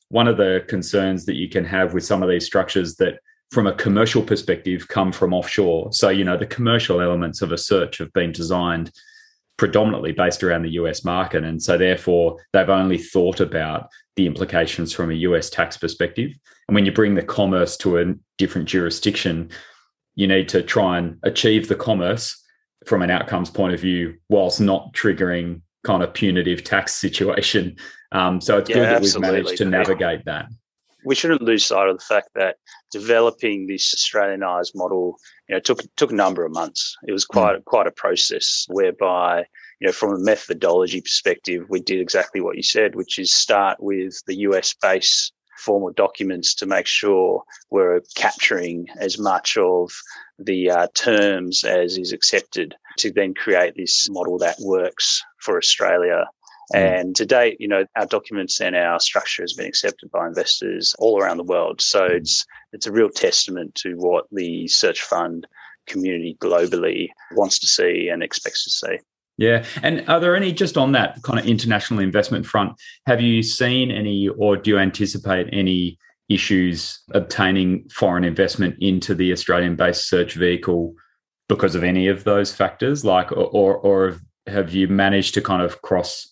one 0.09 0.27
of 0.27 0.37
the 0.37 0.63
concerns 0.67 1.25
that 1.25 1.35
you 1.35 1.49
can 1.49 1.65
have 1.65 1.93
with 1.93 2.05
some 2.05 2.23
of 2.23 2.29
these 2.29 2.45
structures 2.45 2.95
that 2.95 3.19
from 3.51 3.67
a 3.67 3.73
commercial 3.73 4.21
perspective 4.21 4.87
come 4.87 5.11
from 5.11 5.33
offshore. 5.33 5.93
So, 5.93 6.09
you 6.09 6.23
know, 6.23 6.37
the 6.37 6.45
commercial 6.45 7.01
elements 7.01 7.41
of 7.41 7.51
a 7.51 7.57
search 7.57 7.99
have 7.99 8.11
been 8.13 8.31
designed 8.31 8.91
predominantly 9.57 10.11
based 10.11 10.43
around 10.43 10.63
the 10.63 10.71
US 10.71 11.03
market. 11.03 11.43
And 11.43 11.61
so, 11.61 11.77
therefore, 11.77 12.37
they've 12.53 12.69
only 12.69 12.97
thought 12.97 13.39
about 13.39 13.89
the 14.15 14.25
implications 14.25 14.93
from 14.93 15.11
a 15.11 15.15
US 15.15 15.49
tax 15.49 15.77
perspective. 15.77 16.31
And 16.67 16.75
when 16.75 16.85
you 16.85 16.91
bring 16.91 17.15
the 17.15 17.23
commerce 17.23 17.77
to 17.77 17.97
a 17.99 18.13
different 18.37 18.67
jurisdiction, 18.67 19.49
you 20.15 20.27
need 20.27 20.49
to 20.49 20.61
try 20.61 20.97
and 20.97 21.17
achieve 21.23 21.67
the 21.67 21.75
commerce 21.75 22.41
from 22.85 23.01
an 23.01 23.11
outcomes 23.11 23.49
point 23.49 23.73
of 23.73 23.79
view 23.79 24.15
whilst 24.29 24.61
not 24.61 24.93
triggering 24.93 25.61
kind 25.83 26.03
of 26.03 26.13
punitive 26.13 26.63
tax 26.63 26.95
situation. 27.05 27.75
Um, 28.11 28.39
so 28.41 28.57
it's 28.57 28.69
yeah, 28.69 28.75
good 28.75 28.83
that 28.83 28.95
absolutely. 28.97 29.29
we've 29.29 29.43
managed 29.43 29.57
to 29.57 29.65
navigate 29.65 30.25
that. 30.25 30.47
We 31.05 31.13
shouldn't 31.13 31.43
lose 31.43 31.65
sight 31.65 31.87
of 31.87 31.99
the 31.99 32.03
fact 32.03 32.29
that 32.33 32.57
developing 32.91 33.67
this 33.67 33.93
Australianized 33.93 34.71
model, 34.73 35.17
you 35.47 35.55
know, 35.55 35.59
took 35.59 35.81
took 35.95 36.11
a 36.11 36.15
number 36.15 36.45
of 36.45 36.51
months. 36.51 36.95
It 37.07 37.11
was 37.11 37.25
quite 37.25 37.57
mm. 37.57 37.65
quite 37.65 37.87
a 37.87 37.91
process 37.91 38.65
whereby, 38.69 39.45
you 39.79 39.87
know, 39.87 39.93
from 39.93 40.13
a 40.13 40.19
methodology 40.19 41.01
perspective, 41.01 41.65
we 41.69 41.79
did 41.79 41.99
exactly 41.99 42.41
what 42.41 42.57
you 42.57 42.63
said, 42.63 42.95
which 42.95 43.19
is 43.19 43.33
start 43.33 43.77
with 43.79 44.21
the 44.27 44.35
US 44.37 44.73
base 44.73 45.31
formal 45.57 45.91
documents 45.91 46.53
to 46.55 46.65
make 46.65 46.85
sure 46.85 47.43
we're 47.69 48.01
capturing 48.15 48.87
as 48.99 49.17
much 49.17 49.57
of 49.57 49.91
the 50.37 50.69
uh, 50.69 50.87
terms 50.93 51.63
as 51.63 51.97
is 51.97 52.11
accepted 52.11 52.75
to 52.97 53.11
then 53.11 53.33
create 53.33 53.73
this 53.75 54.09
model 54.09 54.37
that 54.37 54.57
works 54.59 55.23
for 55.39 55.57
Australia. 55.57 56.25
And 56.73 57.15
to 57.15 57.25
date, 57.25 57.57
you 57.59 57.67
know, 57.67 57.85
our 57.95 58.07
documents 58.07 58.59
and 58.59 58.75
our 58.75 58.99
structure 58.99 59.43
has 59.43 59.53
been 59.53 59.67
accepted 59.67 60.09
by 60.11 60.27
investors 60.27 60.95
all 60.97 61.21
around 61.21 61.37
the 61.37 61.43
world. 61.43 61.81
So 61.81 62.07
mm. 62.07 62.17
it's 62.17 62.45
it's 62.73 62.87
a 62.87 62.91
real 62.91 63.09
testament 63.09 63.75
to 63.75 63.93
what 63.95 64.25
the 64.31 64.67
search 64.67 65.01
fund 65.01 65.45
community 65.87 66.37
globally 66.41 67.09
wants 67.33 67.59
to 67.59 67.67
see 67.67 68.09
and 68.09 68.23
expects 68.23 68.63
to 68.63 68.71
see. 68.71 68.97
Yeah. 69.37 69.65
And 69.83 70.07
are 70.07 70.19
there 70.19 70.35
any, 70.35 70.53
just 70.53 70.77
on 70.77 70.93
that 70.93 71.21
kind 71.23 71.37
of 71.37 71.45
international 71.45 71.99
investment 71.99 72.45
front, 72.45 72.73
have 73.05 73.21
you 73.21 73.43
seen 73.43 73.91
any 73.91 74.29
or 74.29 74.55
do 74.55 74.71
you 74.71 74.79
anticipate 74.79 75.49
any 75.51 75.97
issues 76.29 77.01
obtaining 77.11 77.87
foreign 77.89 78.23
investment 78.23 78.75
into 78.79 79.13
the 79.13 79.31
Australian 79.31 79.75
based 79.75 80.09
search 80.09 80.33
vehicle 80.33 80.95
because 81.49 81.75
of 81.75 81.83
any 81.83 82.07
of 82.07 82.23
those 82.23 82.53
factors? 82.53 83.03
Like, 83.03 83.31
or, 83.31 83.75
or 83.75 84.17
have 84.47 84.73
you 84.73 84.87
managed 84.87 85.33
to 85.33 85.41
kind 85.41 85.61
of 85.61 85.81
cross 85.81 86.31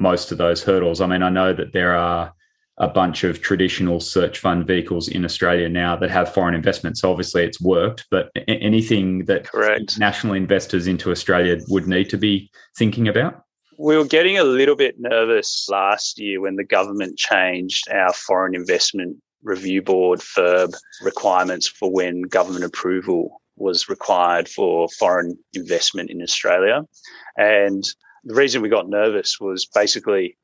most 0.00 0.32
of 0.32 0.38
those 0.38 0.62
hurdles? 0.62 1.00
I 1.00 1.06
mean, 1.06 1.22
I 1.22 1.28
know 1.28 1.52
that 1.52 1.72
there 1.72 1.94
are 1.94 2.32
a 2.78 2.88
bunch 2.88 3.24
of 3.24 3.42
traditional 3.42 4.00
search 4.00 4.38
fund 4.38 4.66
vehicles 4.66 5.06
in 5.06 5.24
Australia 5.24 5.68
now 5.68 5.94
that 5.96 6.10
have 6.10 6.32
foreign 6.32 6.54
investment. 6.54 6.96
So 6.96 7.10
obviously 7.10 7.44
it's 7.44 7.60
worked, 7.60 8.06
but 8.10 8.30
anything 8.48 9.26
that 9.26 9.44
Correct. 9.44 9.98
national 9.98 10.32
investors 10.32 10.86
into 10.86 11.10
Australia 11.10 11.58
would 11.68 11.86
need 11.86 12.08
to 12.08 12.16
be 12.16 12.50
thinking 12.78 13.06
about? 13.06 13.44
We 13.78 13.98
were 13.98 14.06
getting 14.06 14.38
a 14.38 14.44
little 14.44 14.76
bit 14.76 14.96
nervous 14.98 15.66
last 15.70 16.18
year 16.18 16.40
when 16.40 16.56
the 16.56 16.64
government 16.64 17.18
changed 17.18 17.90
our 17.90 18.14
foreign 18.14 18.54
investment 18.54 19.18
review 19.42 19.82
board 19.82 20.20
FIRB 20.20 20.74
requirements 21.02 21.66
for 21.68 21.90
when 21.90 22.22
government 22.22 22.64
approval 22.64 23.42
was 23.56 23.90
required 23.90 24.48
for 24.48 24.88
foreign 24.98 25.36
investment 25.52 26.10
in 26.10 26.22
Australia. 26.22 26.82
And 27.36 27.84
the 28.24 28.34
reason 28.34 28.62
we 28.62 28.68
got 28.68 28.88
nervous 28.88 29.38
was 29.40 29.66
basically 29.66 30.36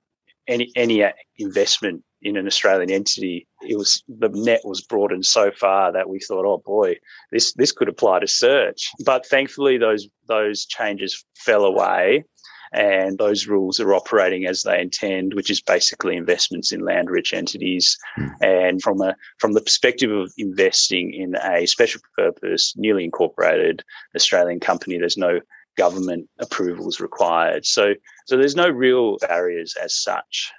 any 0.48 0.70
any 0.76 1.04
investment 1.38 2.02
in 2.22 2.36
an 2.36 2.46
Australian 2.46 2.90
entity, 2.90 3.46
it 3.62 3.76
was 3.76 4.02
the 4.08 4.28
net 4.30 4.60
was 4.64 4.80
broadened 4.80 5.26
so 5.26 5.50
far 5.50 5.92
that 5.92 6.08
we 6.08 6.18
thought, 6.20 6.46
oh 6.46 6.62
boy, 6.64 6.96
this 7.30 7.52
this 7.54 7.72
could 7.72 7.88
apply 7.88 8.20
to 8.20 8.26
search. 8.26 8.90
But 9.04 9.26
thankfully, 9.26 9.78
those 9.78 10.08
those 10.28 10.66
changes 10.66 11.24
fell 11.36 11.64
away, 11.64 12.24
and 12.72 13.18
those 13.18 13.46
rules 13.46 13.78
are 13.80 13.94
operating 13.94 14.46
as 14.46 14.62
they 14.62 14.80
intend, 14.80 15.34
which 15.34 15.50
is 15.50 15.60
basically 15.60 16.16
investments 16.16 16.72
in 16.72 16.80
land-rich 16.80 17.32
entities. 17.32 17.96
Mm. 18.18 18.34
And 18.40 18.82
from 18.82 19.00
a 19.02 19.14
from 19.38 19.52
the 19.52 19.62
perspective 19.62 20.10
of 20.10 20.32
investing 20.38 21.12
in 21.12 21.36
a 21.36 21.66
special 21.66 22.00
purpose, 22.16 22.74
newly 22.76 23.04
incorporated 23.04 23.84
Australian 24.14 24.60
company, 24.60 24.98
there's 24.98 25.16
no 25.16 25.40
government 25.76 26.28
approvals 26.38 27.00
required. 27.00 27.66
So 27.66 27.94
so 28.26 28.36
there's 28.36 28.56
no 28.56 28.68
real 28.68 29.18
barriers 29.18 29.74
as 29.82 29.94
such. 29.94 30.52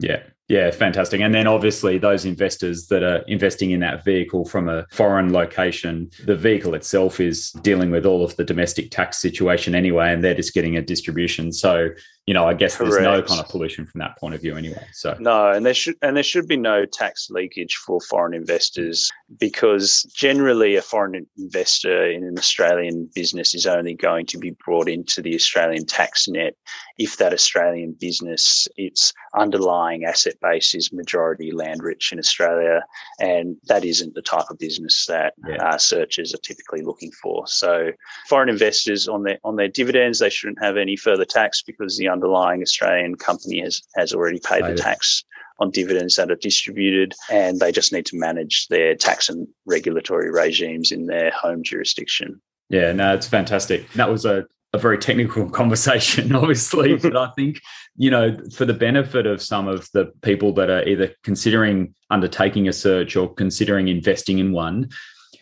Yeah, 0.00 0.22
yeah, 0.48 0.70
fantastic. 0.70 1.20
And 1.20 1.34
then 1.34 1.48
obviously, 1.48 1.98
those 1.98 2.24
investors 2.24 2.86
that 2.86 3.02
are 3.02 3.18
investing 3.26 3.72
in 3.72 3.80
that 3.80 4.04
vehicle 4.04 4.44
from 4.44 4.68
a 4.68 4.86
foreign 4.92 5.32
location, 5.32 6.10
the 6.24 6.36
vehicle 6.36 6.74
itself 6.74 7.18
is 7.18 7.50
dealing 7.62 7.90
with 7.90 8.06
all 8.06 8.24
of 8.24 8.36
the 8.36 8.44
domestic 8.44 8.92
tax 8.92 9.18
situation 9.18 9.74
anyway, 9.74 10.12
and 10.12 10.22
they're 10.22 10.34
just 10.34 10.54
getting 10.54 10.76
a 10.76 10.82
distribution. 10.82 11.52
So 11.52 11.88
you 12.28 12.34
know, 12.34 12.44
I 12.44 12.52
guess 12.52 12.76
Correct. 12.76 12.92
there's 12.92 13.02
no 13.02 13.22
kind 13.22 13.40
of 13.40 13.48
pollution 13.48 13.86
from 13.86 14.00
that 14.00 14.18
point 14.18 14.34
of 14.34 14.42
view 14.42 14.54
anyway. 14.54 14.84
So 14.92 15.16
no, 15.18 15.50
and 15.50 15.64
there 15.64 15.72
should 15.72 15.96
and 16.02 16.14
there 16.14 16.22
should 16.22 16.46
be 16.46 16.58
no 16.58 16.84
tax 16.84 17.28
leakage 17.30 17.76
for 17.76 18.02
foreign 18.02 18.34
investors 18.34 19.10
because 19.40 20.02
generally 20.14 20.76
a 20.76 20.82
foreign 20.82 21.26
investor 21.38 22.06
in 22.06 22.24
an 22.24 22.36
Australian 22.36 23.08
business 23.14 23.54
is 23.54 23.64
only 23.64 23.94
going 23.94 24.26
to 24.26 24.36
be 24.36 24.54
brought 24.62 24.90
into 24.90 25.22
the 25.22 25.34
Australian 25.34 25.86
tax 25.86 26.28
net 26.28 26.52
if 26.98 27.16
that 27.16 27.32
Australian 27.32 27.96
business 27.98 28.68
its 28.76 29.14
underlying 29.34 30.04
asset 30.04 30.34
base 30.42 30.74
is 30.74 30.92
majority 30.92 31.50
land 31.50 31.82
rich 31.82 32.12
in 32.12 32.18
Australia, 32.18 32.82
and 33.20 33.56
that 33.68 33.86
isn't 33.86 34.14
the 34.14 34.20
type 34.20 34.50
of 34.50 34.58
business 34.58 35.06
that 35.06 35.32
yeah. 35.48 35.56
uh, 35.64 35.78
searchers 35.78 36.34
are 36.34 36.44
typically 36.44 36.82
looking 36.82 37.12
for. 37.22 37.46
So 37.46 37.92
foreign 38.28 38.50
investors 38.50 39.08
on 39.08 39.22
their 39.22 39.38
on 39.44 39.56
their 39.56 39.68
dividends 39.68 40.18
they 40.18 40.28
shouldn't 40.28 40.62
have 40.62 40.76
any 40.76 40.96
further 40.96 41.24
tax 41.24 41.62
because 41.62 41.96
the 41.96 42.17
underlying 42.18 42.62
Australian 42.62 43.14
company 43.14 43.60
has, 43.60 43.82
has 43.96 44.12
already 44.12 44.40
paid 44.40 44.64
the 44.64 44.74
tax 44.74 45.24
on 45.60 45.70
dividends 45.70 46.16
that 46.16 46.30
are 46.30 46.36
distributed, 46.36 47.14
and 47.30 47.60
they 47.60 47.72
just 47.72 47.92
need 47.92 48.06
to 48.06 48.18
manage 48.18 48.66
their 48.68 48.94
tax 48.94 49.28
and 49.28 49.46
regulatory 49.66 50.30
regimes 50.30 50.92
in 50.92 51.06
their 51.06 51.30
home 51.30 51.62
jurisdiction. 51.62 52.40
Yeah, 52.68 52.92
no, 52.92 53.14
it's 53.14 53.28
fantastic. 53.28 53.90
That 53.92 54.10
was 54.10 54.24
a, 54.24 54.46
a 54.72 54.78
very 54.78 54.98
technical 54.98 55.48
conversation, 55.60 56.34
obviously, 56.34 56.96
but 57.02 57.16
I 57.16 57.30
think, 57.36 57.60
you 57.96 58.10
know, 58.10 58.36
for 58.54 58.64
the 58.64 58.74
benefit 58.74 59.26
of 59.26 59.42
some 59.42 59.68
of 59.68 59.88
the 59.94 60.12
people 60.22 60.52
that 60.54 60.70
are 60.70 60.86
either 60.86 61.14
considering 61.22 61.94
undertaking 62.10 62.68
a 62.68 62.72
search 62.72 63.16
or 63.16 63.32
considering 63.34 63.88
investing 63.88 64.38
in 64.38 64.52
one, 64.52 64.90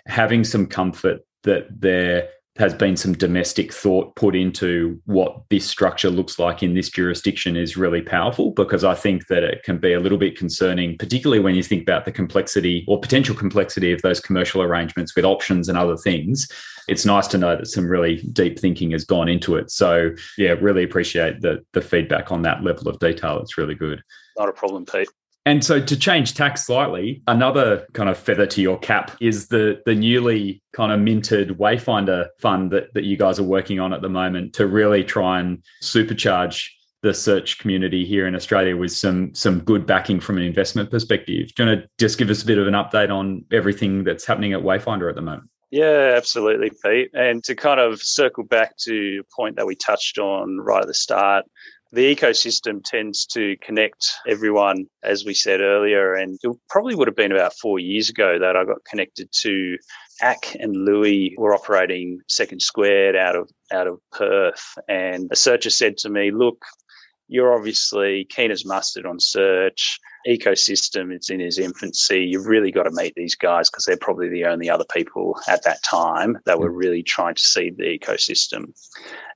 having 0.06 0.44
some 0.44 0.66
comfort 0.66 1.20
that 1.42 1.66
they're 1.70 2.28
has 2.58 2.74
been 2.74 2.96
some 2.96 3.12
domestic 3.12 3.72
thought 3.72 4.14
put 4.16 4.34
into 4.34 5.00
what 5.04 5.42
this 5.50 5.66
structure 5.66 6.10
looks 6.10 6.38
like 6.38 6.62
in 6.62 6.74
this 6.74 6.88
jurisdiction 6.88 7.56
is 7.56 7.76
really 7.76 8.00
powerful 8.00 8.50
because 8.52 8.84
I 8.84 8.94
think 8.94 9.26
that 9.26 9.44
it 9.44 9.62
can 9.62 9.78
be 9.78 9.92
a 9.92 10.00
little 10.00 10.18
bit 10.18 10.38
concerning, 10.38 10.96
particularly 10.98 11.40
when 11.42 11.54
you 11.54 11.62
think 11.62 11.82
about 11.82 12.04
the 12.04 12.12
complexity 12.12 12.84
or 12.88 13.00
potential 13.00 13.34
complexity 13.34 13.92
of 13.92 14.02
those 14.02 14.20
commercial 14.20 14.62
arrangements 14.62 15.14
with 15.14 15.24
options 15.24 15.68
and 15.68 15.76
other 15.76 15.96
things. 15.96 16.48
It's 16.88 17.04
nice 17.04 17.26
to 17.28 17.38
know 17.38 17.56
that 17.56 17.66
some 17.66 17.86
really 17.86 18.22
deep 18.32 18.58
thinking 18.58 18.92
has 18.92 19.04
gone 19.04 19.28
into 19.28 19.56
it. 19.56 19.70
So, 19.70 20.10
yeah, 20.38 20.52
really 20.60 20.84
appreciate 20.84 21.40
the, 21.40 21.64
the 21.72 21.80
feedback 21.80 22.30
on 22.30 22.42
that 22.42 22.62
level 22.62 22.88
of 22.88 22.98
detail. 23.00 23.40
It's 23.40 23.58
really 23.58 23.74
good. 23.74 24.02
Not 24.38 24.48
a 24.48 24.52
problem, 24.52 24.86
Pete. 24.86 25.08
And 25.46 25.64
so 25.64 25.80
to 25.80 25.96
change 25.96 26.34
tack 26.34 26.58
slightly, 26.58 27.22
another 27.28 27.86
kind 27.92 28.10
of 28.10 28.18
feather 28.18 28.46
to 28.46 28.60
your 28.60 28.78
cap 28.78 29.16
is 29.20 29.46
the 29.46 29.80
the 29.86 29.94
newly 29.94 30.60
kind 30.72 30.92
of 30.92 30.98
minted 30.98 31.50
Wayfinder 31.50 32.26
fund 32.40 32.72
that, 32.72 32.92
that 32.94 33.04
you 33.04 33.16
guys 33.16 33.38
are 33.38 33.44
working 33.44 33.78
on 33.78 33.92
at 33.92 34.02
the 34.02 34.08
moment 34.08 34.52
to 34.54 34.66
really 34.66 35.04
try 35.04 35.38
and 35.38 35.62
supercharge 35.82 36.68
the 37.02 37.14
search 37.14 37.60
community 37.60 38.04
here 38.04 38.26
in 38.26 38.34
Australia 38.34 38.76
with 38.76 38.90
some 38.90 39.32
some 39.36 39.60
good 39.60 39.86
backing 39.86 40.18
from 40.18 40.36
an 40.36 40.42
investment 40.42 40.90
perspective. 40.90 41.54
Do 41.54 41.62
you 41.62 41.68
want 41.68 41.82
to 41.82 41.88
just 41.96 42.18
give 42.18 42.28
us 42.28 42.42
a 42.42 42.46
bit 42.46 42.58
of 42.58 42.66
an 42.66 42.74
update 42.74 43.10
on 43.10 43.44
everything 43.52 44.02
that's 44.02 44.26
happening 44.26 44.52
at 44.52 44.60
Wayfinder 44.60 45.08
at 45.08 45.14
the 45.14 45.22
moment? 45.22 45.48
Yeah, 45.70 46.14
absolutely, 46.16 46.70
Pete. 46.84 47.10
And 47.12 47.42
to 47.44 47.54
kind 47.54 47.78
of 47.78 48.00
circle 48.02 48.44
back 48.44 48.76
to 48.78 49.20
a 49.20 49.34
point 49.34 49.56
that 49.56 49.66
we 49.66 49.76
touched 49.76 50.18
on 50.18 50.58
right 50.58 50.82
at 50.82 50.88
the 50.88 50.94
start, 50.94 51.44
the 51.92 52.14
ecosystem 52.14 52.82
tends 52.82 53.26
to 53.26 53.56
connect 53.62 54.12
everyone, 54.26 54.86
as 55.02 55.24
we 55.24 55.34
said 55.34 55.60
earlier. 55.60 56.14
And 56.14 56.38
it 56.42 56.56
probably 56.68 56.94
would 56.94 57.08
have 57.08 57.16
been 57.16 57.32
about 57.32 57.54
four 57.60 57.78
years 57.78 58.08
ago 58.08 58.38
that 58.38 58.56
I 58.56 58.64
got 58.64 58.84
connected 58.84 59.28
to 59.42 59.76
ACK 60.22 60.56
and 60.58 60.76
Louis 60.76 61.34
were 61.38 61.54
operating 61.54 62.20
Second 62.28 62.60
Squared 62.60 63.16
out 63.16 63.36
of 63.36 63.50
out 63.72 63.86
of 63.86 64.00
Perth. 64.12 64.78
And 64.88 65.28
a 65.30 65.36
searcher 65.36 65.70
said 65.70 65.96
to 65.98 66.10
me, 66.10 66.30
look, 66.30 66.62
you're 67.28 67.54
obviously 67.54 68.26
keen 68.30 68.50
as 68.50 68.64
mustard 68.64 69.06
on 69.06 69.20
search. 69.20 69.98
Ecosystem 70.28 71.12
it's 71.12 71.30
in 71.30 71.40
its 71.40 71.58
infancy 71.58 72.24
you've 72.24 72.46
really 72.46 72.70
got 72.70 72.84
to 72.84 72.90
meet 72.90 73.14
these 73.14 73.34
guys 73.34 73.70
because 73.70 73.84
they're 73.84 73.96
probably 73.96 74.28
the 74.28 74.44
only 74.44 74.68
other 74.68 74.84
people 74.92 75.38
at 75.48 75.62
that 75.64 75.82
time 75.82 76.38
that 76.44 76.58
were 76.58 76.70
mm. 76.70 76.76
really 76.76 77.02
trying 77.02 77.34
to 77.34 77.42
seed 77.42 77.76
the 77.76 77.84
ecosystem. 77.84 78.72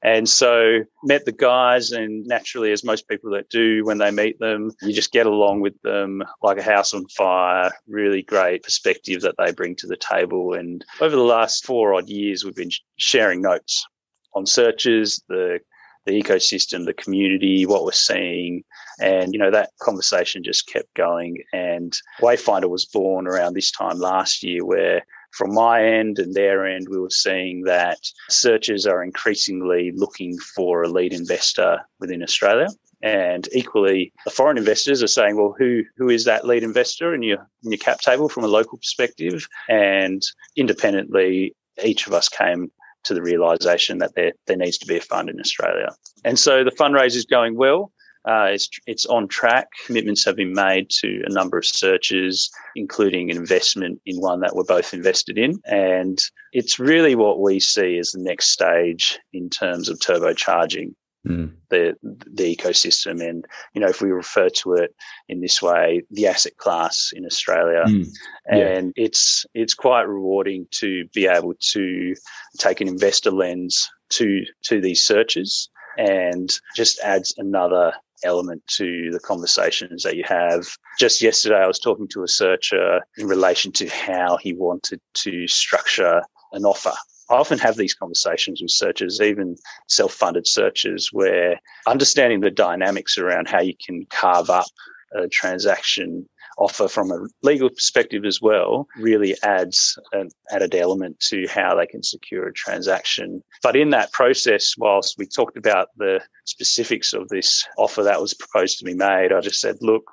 And 0.02 0.28
so 0.28 0.80
met 1.04 1.24
the 1.24 1.32
guys 1.32 1.92
and 1.92 2.26
naturally 2.26 2.72
as 2.72 2.84
most 2.84 3.08
people 3.08 3.30
that 3.32 3.50
do 3.50 3.84
when 3.84 3.98
they 3.98 4.10
meet 4.10 4.38
them 4.38 4.72
you 4.82 4.92
just 4.92 5.12
get 5.12 5.26
along 5.26 5.60
with 5.60 5.80
them 5.82 6.22
like 6.42 6.58
a 6.58 6.62
house 6.62 6.94
on 6.94 7.06
fire 7.08 7.72
really 7.86 8.22
great 8.22 8.62
perspective 8.62 9.20
that 9.22 9.36
they 9.38 9.52
bring 9.52 9.76
to 9.76 9.86
the 9.86 9.96
table. 9.96 10.54
And 10.54 10.84
over 11.00 11.14
the 11.14 11.22
last 11.22 11.64
four 11.64 11.94
odd 11.94 12.08
years 12.08 12.44
we've 12.44 12.54
been 12.54 12.70
sharing 12.96 13.42
notes 13.42 13.86
on 14.34 14.46
searches 14.46 15.22
the 15.28 15.60
the 16.10 16.22
ecosystem, 16.22 16.84
the 16.84 16.94
community, 16.94 17.66
what 17.66 17.84
we're 17.84 17.92
seeing. 17.92 18.64
And, 19.00 19.32
you 19.32 19.38
know, 19.38 19.50
that 19.50 19.70
conversation 19.80 20.42
just 20.42 20.66
kept 20.66 20.92
going. 20.94 21.42
And 21.52 21.96
Wayfinder 22.20 22.68
was 22.68 22.84
born 22.84 23.26
around 23.26 23.54
this 23.54 23.70
time 23.70 23.98
last 23.98 24.42
year, 24.42 24.64
where 24.64 25.02
from 25.30 25.54
my 25.54 25.84
end 25.84 26.18
and 26.18 26.34
their 26.34 26.66
end, 26.66 26.88
we 26.90 26.98
were 26.98 27.10
seeing 27.10 27.62
that 27.64 27.98
searchers 28.28 28.86
are 28.86 29.04
increasingly 29.04 29.92
looking 29.94 30.36
for 30.38 30.82
a 30.82 30.88
lead 30.88 31.12
investor 31.12 31.78
within 32.00 32.22
Australia. 32.22 32.66
And 33.02 33.48
equally, 33.52 34.12
the 34.24 34.30
foreign 34.30 34.58
investors 34.58 35.02
are 35.02 35.08
saying, 35.08 35.36
well, 35.36 35.54
who 35.58 35.82
who 35.96 36.10
is 36.10 36.24
that 36.24 36.44
lead 36.44 36.62
investor 36.62 37.14
in 37.14 37.22
your 37.22 37.38
in 37.64 37.70
your 37.72 37.78
cap 37.78 38.00
table 38.00 38.28
from 38.28 38.44
a 38.44 38.48
local 38.48 38.76
perspective? 38.76 39.46
And 39.70 40.20
independently, 40.56 41.54
each 41.82 42.06
of 42.06 42.12
us 42.12 42.28
came 42.28 42.70
to 43.04 43.14
the 43.14 43.22
realization 43.22 43.98
that 43.98 44.14
there, 44.14 44.32
there 44.46 44.56
needs 44.56 44.78
to 44.78 44.86
be 44.86 44.96
a 44.96 45.00
fund 45.00 45.28
in 45.28 45.40
Australia. 45.40 45.94
And 46.24 46.38
so 46.38 46.64
the 46.64 46.70
fundraiser 46.70 47.16
is 47.16 47.24
going 47.24 47.56
well. 47.56 47.92
Uh, 48.26 48.48
it's, 48.52 48.68
it's 48.86 49.06
on 49.06 49.26
track. 49.28 49.68
Commitments 49.86 50.24
have 50.26 50.36
been 50.36 50.52
made 50.52 50.90
to 50.90 51.22
a 51.26 51.32
number 51.32 51.56
of 51.56 51.64
searches, 51.64 52.50
including 52.76 53.30
investment 53.30 53.98
in 54.04 54.20
one 54.20 54.40
that 54.40 54.54
we're 54.54 54.64
both 54.64 54.92
invested 54.92 55.38
in. 55.38 55.58
And 55.64 56.18
it's 56.52 56.78
really 56.78 57.14
what 57.14 57.40
we 57.40 57.60
see 57.60 57.98
as 57.98 58.10
the 58.10 58.22
next 58.22 58.48
stage 58.48 59.18
in 59.32 59.48
terms 59.48 59.88
of 59.88 59.98
turbocharging 60.00 60.94
mm. 61.26 61.52
the 61.70 61.94
the 62.02 62.56
ecosystem. 62.56 63.26
And 63.26 63.44
you 63.74 63.80
know, 63.80 63.88
if 63.88 64.00
we 64.00 64.10
refer 64.10 64.48
to 64.48 64.74
it 64.74 64.94
in 65.28 65.40
this 65.40 65.60
way, 65.62 66.02
the 66.10 66.26
asset 66.26 66.56
class 66.56 67.10
in 67.14 67.24
Australia, 67.24 67.84
mm. 67.86 68.06
yeah. 68.50 68.56
and 68.56 68.92
it's 68.96 69.46
it's 69.54 69.74
quite 69.74 70.08
rewarding 70.08 70.66
to 70.72 71.06
be 71.14 71.26
able 71.26 71.54
to 71.72 72.14
take 72.58 72.80
an 72.80 72.88
investor 72.88 73.30
lens 73.30 73.88
to 74.10 74.44
to 74.64 74.80
these 74.80 75.04
searches 75.04 75.68
and 75.98 76.50
just 76.76 77.00
adds 77.00 77.34
another 77.36 77.92
element 78.22 78.62
to 78.66 79.10
the 79.12 79.20
conversations 79.20 80.02
that 80.02 80.16
you 80.16 80.24
have. 80.26 80.66
Just 80.98 81.22
yesterday, 81.22 81.56
I 81.56 81.66
was 81.66 81.78
talking 81.78 82.08
to 82.08 82.22
a 82.22 82.28
searcher 82.28 83.00
in 83.16 83.26
relation 83.26 83.72
to 83.72 83.88
how 83.88 84.36
he 84.36 84.52
wanted 84.52 85.00
to 85.14 85.48
structure 85.48 86.22
an 86.52 86.64
offer 86.64 86.92
I 87.30 87.36
often 87.36 87.58
have 87.60 87.76
these 87.76 87.94
conversations 87.94 88.60
with 88.60 88.72
searchers, 88.72 89.20
even 89.20 89.56
self 89.86 90.12
funded 90.12 90.46
searchers, 90.48 91.10
where 91.12 91.60
understanding 91.86 92.40
the 92.40 92.50
dynamics 92.50 93.18
around 93.18 93.48
how 93.48 93.60
you 93.60 93.74
can 93.84 94.04
carve 94.10 94.50
up 94.50 94.66
a 95.14 95.28
transaction 95.28 96.28
offer 96.58 96.88
from 96.88 97.10
a 97.10 97.26
legal 97.42 97.70
perspective 97.70 98.24
as 98.24 98.40
well 98.40 98.86
really 98.96 99.34
adds 99.42 99.98
an 100.12 100.28
added 100.50 100.74
element 100.74 101.18
to 101.20 101.46
how 101.48 101.74
they 101.74 101.86
can 101.86 102.02
secure 102.02 102.48
a 102.48 102.52
transaction. 102.52 103.42
But 103.62 103.76
in 103.76 103.90
that 103.90 104.12
process, 104.12 104.74
whilst 104.76 105.16
we 105.16 105.26
talked 105.26 105.56
about 105.56 105.88
the 105.96 106.20
specifics 106.44 107.12
of 107.12 107.28
this 107.28 107.66
offer 107.78 108.02
that 108.02 108.20
was 108.20 108.34
proposed 108.34 108.78
to 108.78 108.84
be 108.84 108.94
made, 108.94 109.32
I 109.32 109.40
just 109.40 109.60
said, 109.60 109.76
look, 109.80 110.04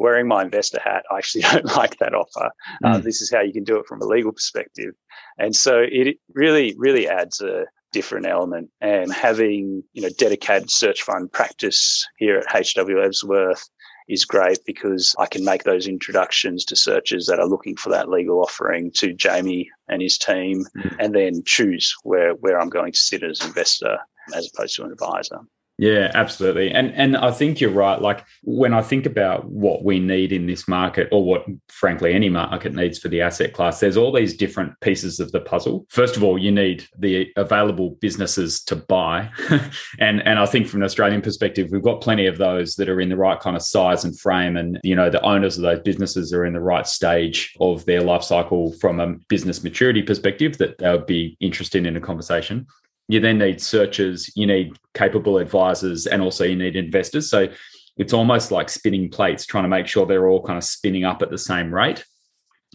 wearing 0.00 0.26
my 0.26 0.42
investor 0.42 0.80
hat, 0.82 1.04
I 1.10 1.18
actually 1.18 1.42
don't 1.52 1.76
like 1.76 1.98
that 1.98 2.14
offer. 2.14 2.50
Mm. 2.82 2.90
Uh, 2.90 2.98
hmm. 2.98 3.04
this 3.04 3.20
is 3.20 3.30
how 3.30 3.42
you 3.42 3.52
can 3.52 3.64
do 3.64 3.78
it 3.78 3.86
from 3.86 4.00
a 4.00 4.06
legal 4.06 4.32
perspective. 4.32 4.94
And 5.38 5.54
so 5.54 5.84
it 5.86 6.16
really, 6.34 6.74
really 6.76 7.06
adds 7.06 7.40
a 7.40 7.66
different 7.92 8.26
element. 8.26 8.70
And 8.80 9.12
having, 9.12 9.82
you 9.92 10.02
know, 10.02 10.08
dedicated 10.18 10.70
search 10.70 11.02
fund 11.02 11.30
practice 11.30 12.06
here 12.16 12.38
at 12.38 12.48
HWL 12.48 13.06
Ebsworth 13.06 13.68
is 14.08 14.24
great 14.24 14.58
because 14.66 15.14
I 15.18 15.26
can 15.26 15.44
make 15.44 15.64
those 15.64 15.86
introductions 15.86 16.64
to 16.66 16.76
searchers 16.76 17.26
that 17.26 17.38
are 17.38 17.46
looking 17.46 17.76
for 17.76 17.90
that 17.90 18.08
legal 18.08 18.40
offering 18.40 18.90
to 18.96 19.12
Jamie 19.12 19.70
and 19.88 20.02
his 20.02 20.18
team 20.18 20.64
mm. 20.76 20.96
and 20.98 21.14
then 21.14 21.42
choose 21.44 21.94
where, 22.02 22.32
where 22.34 22.60
I'm 22.60 22.70
going 22.70 22.92
to 22.92 22.98
sit 22.98 23.22
as 23.22 23.44
investor 23.44 23.98
as 24.34 24.50
opposed 24.52 24.76
to 24.76 24.84
an 24.84 24.92
advisor. 24.92 25.40
Yeah, 25.80 26.10
absolutely. 26.12 26.70
And 26.72 26.92
and 26.92 27.16
I 27.16 27.30
think 27.30 27.58
you're 27.58 27.70
right. 27.70 27.98
Like 28.02 28.26
when 28.42 28.74
I 28.74 28.82
think 28.82 29.06
about 29.06 29.46
what 29.46 29.82
we 29.82 29.98
need 29.98 30.30
in 30.30 30.46
this 30.46 30.68
market 30.68 31.08
or 31.10 31.24
what 31.24 31.46
frankly 31.68 32.12
any 32.12 32.28
market 32.28 32.74
needs 32.74 32.98
for 32.98 33.08
the 33.08 33.22
asset 33.22 33.54
class, 33.54 33.80
there's 33.80 33.96
all 33.96 34.12
these 34.12 34.36
different 34.36 34.78
pieces 34.82 35.20
of 35.20 35.32
the 35.32 35.40
puzzle. 35.40 35.86
First 35.88 36.18
of 36.18 36.22
all, 36.22 36.36
you 36.36 36.52
need 36.52 36.86
the 36.98 37.32
available 37.34 37.96
businesses 38.02 38.62
to 38.64 38.76
buy. 38.76 39.30
and 39.98 40.20
and 40.26 40.38
I 40.38 40.44
think 40.44 40.68
from 40.68 40.82
an 40.82 40.84
Australian 40.84 41.22
perspective, 41.22 41.70
we've 41.72 41.80
got 41.80 42.02
plenty 42.02 42.26
of 42.26 42.36
those 42.36 42.74
that 42.74 42.90
are 42.90 43.00
in 43.00 43.08
the 43.08 43.16
right 43.16 43.40
kind 43.40 43.56
of 43.56 43.62
size 43.62 44.04
and 44.04 44.20
frame 44.20 44.58
and 44.58 44.78
you 44.84 44.94
know 44.94 45.08
the 45.08 45.22
owners 45.22 45.56
of 45.56 45.62
those 45.62 45.80
businesses 45.80 46.30
are 46.34 46.44
in 46.44 46.52
the 46.52 46.60
right 46.60 46.86
stage 46.86 47.54
of 47.58 47.86
their 47.86 48.02
life 48.02 48.22
cycle 48.22 48.74
from 48.80 49.00
a 49.00 49.14
business 49.28 49.64
maturity 49.64 50.02
perspective 50.02 50.58
that 50.58 50.76
they 50.76 50.90
would 50.90 51.06
be 51.06 51.38
interested 51.40 51.86
in 51.86 51.96
a 51.96 52.00
conversation 52.02 52.66
you 53.10 53.20
then 53.20 53.38
need 53.38 53.60
searchers, 53.60 54.30
you 54.36 54.46
need 54.46 54.78
capable 54.94 55.38
advisors, 55.38 56.06
and 56.06 56.22
also 56.22 56.44
you 56.44 56.56
need 56.56 56.76
investors. 56.76 57.28
So 57.28 57.48
it's 57.96 58.12
almost 58.12 58.50
like 58.50 58.68
spinning 58.68 59.10
plates, 59.10 59.44
trying 59.44 59.64
to 59.64 59.68
make 59.68 59.86
sure 59.86 60.06
they're 60.06 60.28
all 60.28 60.42
kind 60.42 60.56
of 60.56 60.64
spinning 60.64 61.04
up 61.04 61.20
at 61.20 61.30
the 61.30 61.38
same 61.38 61.74
rate. 61.74 62.04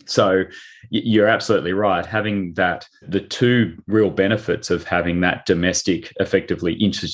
So 0.06 0.44
you're 0.90 1.28
absolutely 1.28 1.72
right. 1.72 2.06
Having 2.06 2.56
that, 2.56 2.86
the 3.02 3.22
two 3.22 3.82
real 3.88 4.10
benefits 4.10 4.70
of 4.70 4.84
having 4.84 5.22
that 5.22 5.46
domestic, 5.46 6.12
effectively 6.20 6.74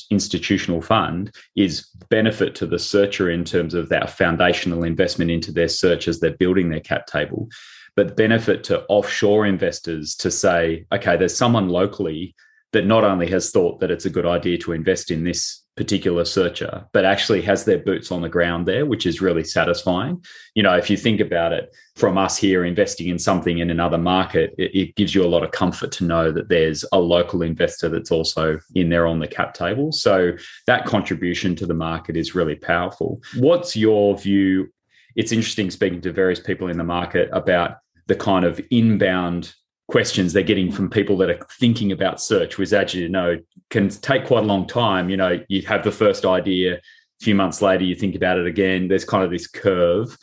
institutional 0.10 0.82
fund 0.82 1.32
is 1.56 1.86
benefit 2.10 2.56
to 2.56 2.66
the 2.66 2.80
searcher 2.80 3.30
in 3.30 3.46
terms 3.46 3.76
of 3.76 3.90
that 3.90 4.10
foundational 4.10 4.84
investment 4.84 5.30
into 5.30 5.52
their 5.52 5.68
search 5.68 6.08
as 6.08 6.20
they're 6.20 6.32
building 6.38 6.70
their 6.70 6.80
cap 6.80 7.06
table, 7.06 7.48
but 7.96 8.18
benefit 8.18 8.64
to 8.64 8.84
offshore 8.88 9.46
investors 9.46 10.16
to 10.16 10.32
say, 10.32 10.86
okay, 10.92 11.16
there's 11.16 11.38
someone 11.38 11.70
locally 11.70 12.34
that 12.74 12.86
not 12.86 13.04
only 13.04 13.30
has 13.30 13.52
thought 13.52 13.80
that 13.80 13.92
it's 13.92 14.06
a 14.06 14.10
good 14.10 14.26
idea 14.26 14.58
to 14.60 14.72
invest 14.72 15.12
in 15.12 15.24
this 15.24 15.62
particular 15.78 16.26
searcher, 16.26 16.86
but 16.92 17.06
actually 17.06 17.42
has 17.42 17.66
their 17.66 17.80
boots 17.80 18.12
on 18.12 18.22
the 18.22 18.30
ground 18.30 18.68
there, 18.68 18.86
which 18.86 19.06
is 19.06 19.22
really 19.22 19.44
satisfying. 19.44 20.24
You 20.54 20.64
know, 20.64 20.76
if 20.76 20.90
you 20.90 20.98
think 20.98 21.22
about 21.22 21.54
it 21.54 21.74
from 21.96 22.18
us 22.18 22.38
here 22.38 22.66
investing 22.66 23.08
in 23.08 23.18
something 23.18 23.60
in 23.60 23.70
another 23.70 23.98
market, 23.98 24.54
it, 24.58 24.76
it, 24.76 24.96
gives 24.96 25.16
you 25.16 25.24
a 25.24 25.28
lot 25.28 25.44
of 25.44 25.52
comfort 25.52 25.92
to 25.94 26.04
know 26.04 26.32
that 26.32 26.50
there's 26.50 26.84
a 26.92 27.00
local 27.00 27.42
investor 27.42 27.90
that's 27.90 28.12
also 28.12 28.60
in 28.76 28.90
there 28.90 29.08
on 29.08 29.20
the 29.20 29.28
cap 29.28 29.54
table. 29.54 29.92
So 29.92 30.34
that 30.68 30.86
contribution 30.86 31.56
to 31.58 31.66
the 31.66 31.74
market 31.74 32.18
is 32.18 32.36
really 32.36 32.56
powerful. 32.56 33.22
What's 33.38 33.76
your 33.76 34.18
view? 34.18 34.72
It's 35.16 35.32
interesting 35.32 35.72
speaking 35.72 36.02
to 36.02 36.12
various 36.12 36.40
people 36.40 36.68
in 36.68 36.78
the 36.78 36.84
market 36.84 37.30
about 37.32 37.78
the 38.08 38.16
kind 38.16 38.46
of 38.46 38.60
inbound 38.72 39.54
questions 39.92 40.32
they're 40.32 40.42
getting 40.42 40.72
from 40.72 40.90
people 40.90 41.18
that 41.18 41.30
are 41.30 41.46
thinking 41.60 41.92
about 41.92 42.22
search, 42.22 42.58
which 42.58 42.72
as 42.72 42.94
you 42.94 43.10
know 43.10 43.38
can 43.70 43.90
take 43.90 44.26
quite 44.26 44.44
a 44.44 44.48
long 44.48 44.66
time. 44.66 45.10
You 45.10 45.18
know, 45.18 45.40
you 45.50 45.62
have 45.64 45.84
the 45.84 45.92
first 45.92 46.26
idea, 46.26 46.76
a 46.76 46.80
few 47.22 47.36
months 47.36 47.62
later 47.62 47.84
you 47.84 47.96
think 47.96 48.16
about 48.16 48.40
it 48.40 48.48
again. 48.48 48.88
There's 48.88 49.04
kind 49.04 49.24
of 49.24 49.30
this 49.30 49.48
curve. 49.48 50.18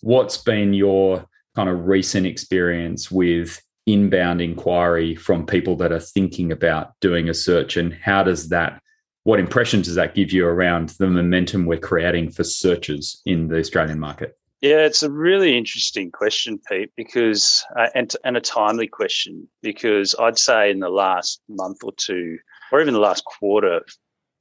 What's 0.00 0.36
been 0.36 0.74
your 0.74 1.26
kind 1.54 1.68
of 1.68 1.86
recent 1.86 2.26
experience 2.26 3.10
with 3.10 3.62
inbound 3.86 4.40
inquiry 4.40 5.14
from 5.14 5.46
people 5.46 5.76
that 5.76 5.92
are 5.92 6.00
thinking 6.00 6.50
about 6.50 6.98
doing 7.00 7.28
a 7.28 7.34
search 7.34 7.76
and 7.76 7.94
how 7.94 8.22
does 8.24 8.48
that 8.48 8.80
what 9.24 9.40
impression 9.40 9.80
does 9.80 9.94
that 9.94 10.14
give 10.14 10.32
you 10.32 10.46
around 10.46 10.90
the 10.98 11.06
momentum 11.06 11.64
we're 11.64 11.78
creating 11.78 12.30
for 12.30 12.44
searches 12.44 13.22
in 13.24 13.48
the 13.48 13.58
Australian 13.58 13.98
market? 13.98 14.36
Yeah, 14.60 14.86
it's 14.86 15.02
a 15.02 15.10
really 15.10 15.58
interesting 15.58 16.10
question, 16.10 16.58
Pete, 16.70 16.90
because 16.96 17.64
uh, 17.78 17.88
and 17.94 18.14
and 18.24 18.36
a 18.36 18.40
timely 18.40 18.86
question 18.86 19.48
because 19.62 20.14
I'd 20.18 20.38
say 20.38 20.70
in 20.70 20.80
the 20.80 20.88
last 20.88 21.40
month 21.48 21.78
or 21.84 21.92
two, 21.96 22.38
or 22.72 22.80
even 22.80 22.94
the 22.94 23.00
last 23.00 23.24
quarter, 23.24 23.82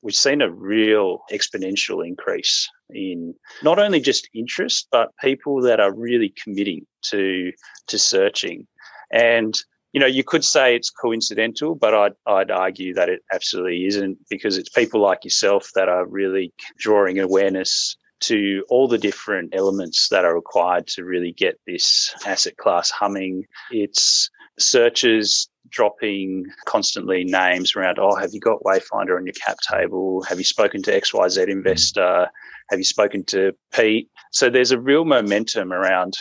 we've 0.02 0.16
seen 0.16 0.42
a 0.42 0.52
real 0.52 1.20
exponential 1.32 2.06
increase 2.06 2.70
in 2.90 3.34
not 3.64 3.80
only 3.80 4.00
just 4.00 4.30
interest, 4.34 4.88
but 4.92 5.10
people 5.22 5.62
that 5.62 5.80
are 5.80 5.94
really 5.94 6.34
committing 6.42 6.86
to 7.10 7.52
to 7.88 8.00
searching. 8.00 8.68
And 9.12 9.58
you 9.94 10.00
know, 10.00 10.08
you 10.08 10.24
could 10.24 10.44
say 10.44 10.76
it's 10.76 10.90
coincidental, 10.90 11.76
but 11.76 11.94
I'd, 11.94 12.14
I'd 12.26 12.50
argue 12.50 12.96
that 12.96 13.10
it 13.10 13.22
absolutely 13.32 13.86
isn't 13.86 14.18
because 14.30 14.58
it's 14.58 14.70
people 14.70 15.02
like 15.02 15.24
yourself 15.24 15.70
that 15.76 15.88
are 15.88 16.06
really 16.08 16.52
drawing 16.80 17.20
awareness 17.20 17.96
to 18.22 18.64
all 18.70 18.88
the 18.88 18.98
different 18.98 19.54
elements 19.54 20.08
that 20.10 20.26
are 20.26 20.36
required 20.36 20.88
to 20.88 21.04
really 21.04 21.34
get 21.34 21.60
this 21.68 22.14
asset 22.26 22.58
class 22.58 22.90
humming. 22.90 23.46
It's 23.72 24.30
searches 24.60 25.50
dropping 25.70 26.46
constantly 26.66 27.24
names 27.24 27.76
around, 27.76 27.98
oh, 28.00 28.16
have 28.16 28.34
you 28.34 28.40
got 28.40 28.64
Wayfinder 28.64 29.18
on 29.18 29.26
your 29.26 29.34
cap 29.34 29.58
table? 29.70 30.24
Have 30.24 30.38
you 30.38 30.44
spoken 30.44 30.82
to 30.84 31.00
XYZ 31.00 31.48
investor? 31.48 32.30
Have 32.70 32.80
you 32.80 32.86
spoken 32.86 33.24
to 33.26 33.54
Pete? 33.74 34.10
So 34.32 34.50
there's 34.50 34.72
a 34.72 34.80
real 34.80 35.06
momentum 35.06 35.74
around 35.74 36.16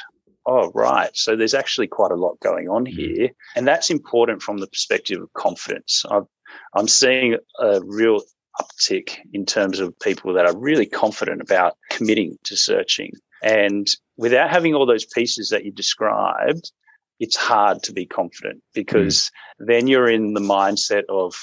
oh, 0.47 0.71
right. 0.75 1.11
So 1.15 1.37
there's 1.37 1.55
actually 1.55 1.87
quite 1.87 2.11
a 2.11 2.17
lot 2.17 2.41
going 2.41 2.69
on 2.69 2.85
mm. 2.87 2.89
here. 2.89 3.31
And 3.55 3.67
that's 3.67 3.91
important 3.91 4.43
from 4.43 4.59
the 4.59 4.67
perspective 4.67 5.21
of 5.21 5.33
confidence. 5.35 6.05
i 6.11 6.21
am 6.77 6.89
seeing 6.89 7.37
a 7.59 7.81
real 7.85 8.23
uptick 8.61 9.17
in 9.33 9.47
terms 9.47 9.81
of 9.81 9.99
people 10.01 10.33
that 10.35 10.47
are 10.47 10.57
really 10.57 10.87
confident 10.87 11.41
about 11.41 11.77
committing 11.91 12.39
to 12.45 12.57
searching. 12.57 13.13
And 13.43 13.89
without 14.17 14.51
having 14.51 14.75
all 14.75 14.87
those 14.87 15.07
pieces 15.07 15.49
that 15.49 15.65
you 15.65 15.73
described, 15.73 16.71
it's 17.19 17.37
hard 17.37 17.83
to 17.85 17.93
be 17.93 18.07
confident 18.07 18.63
because 18.75 19.31
mm. 19.61 19.67
then 19.67 19.87
you're 19.87 20.09
in 20.09 20.35
the 20.35 20.41
mindset 20.41 21.05
of, 21.09 21.35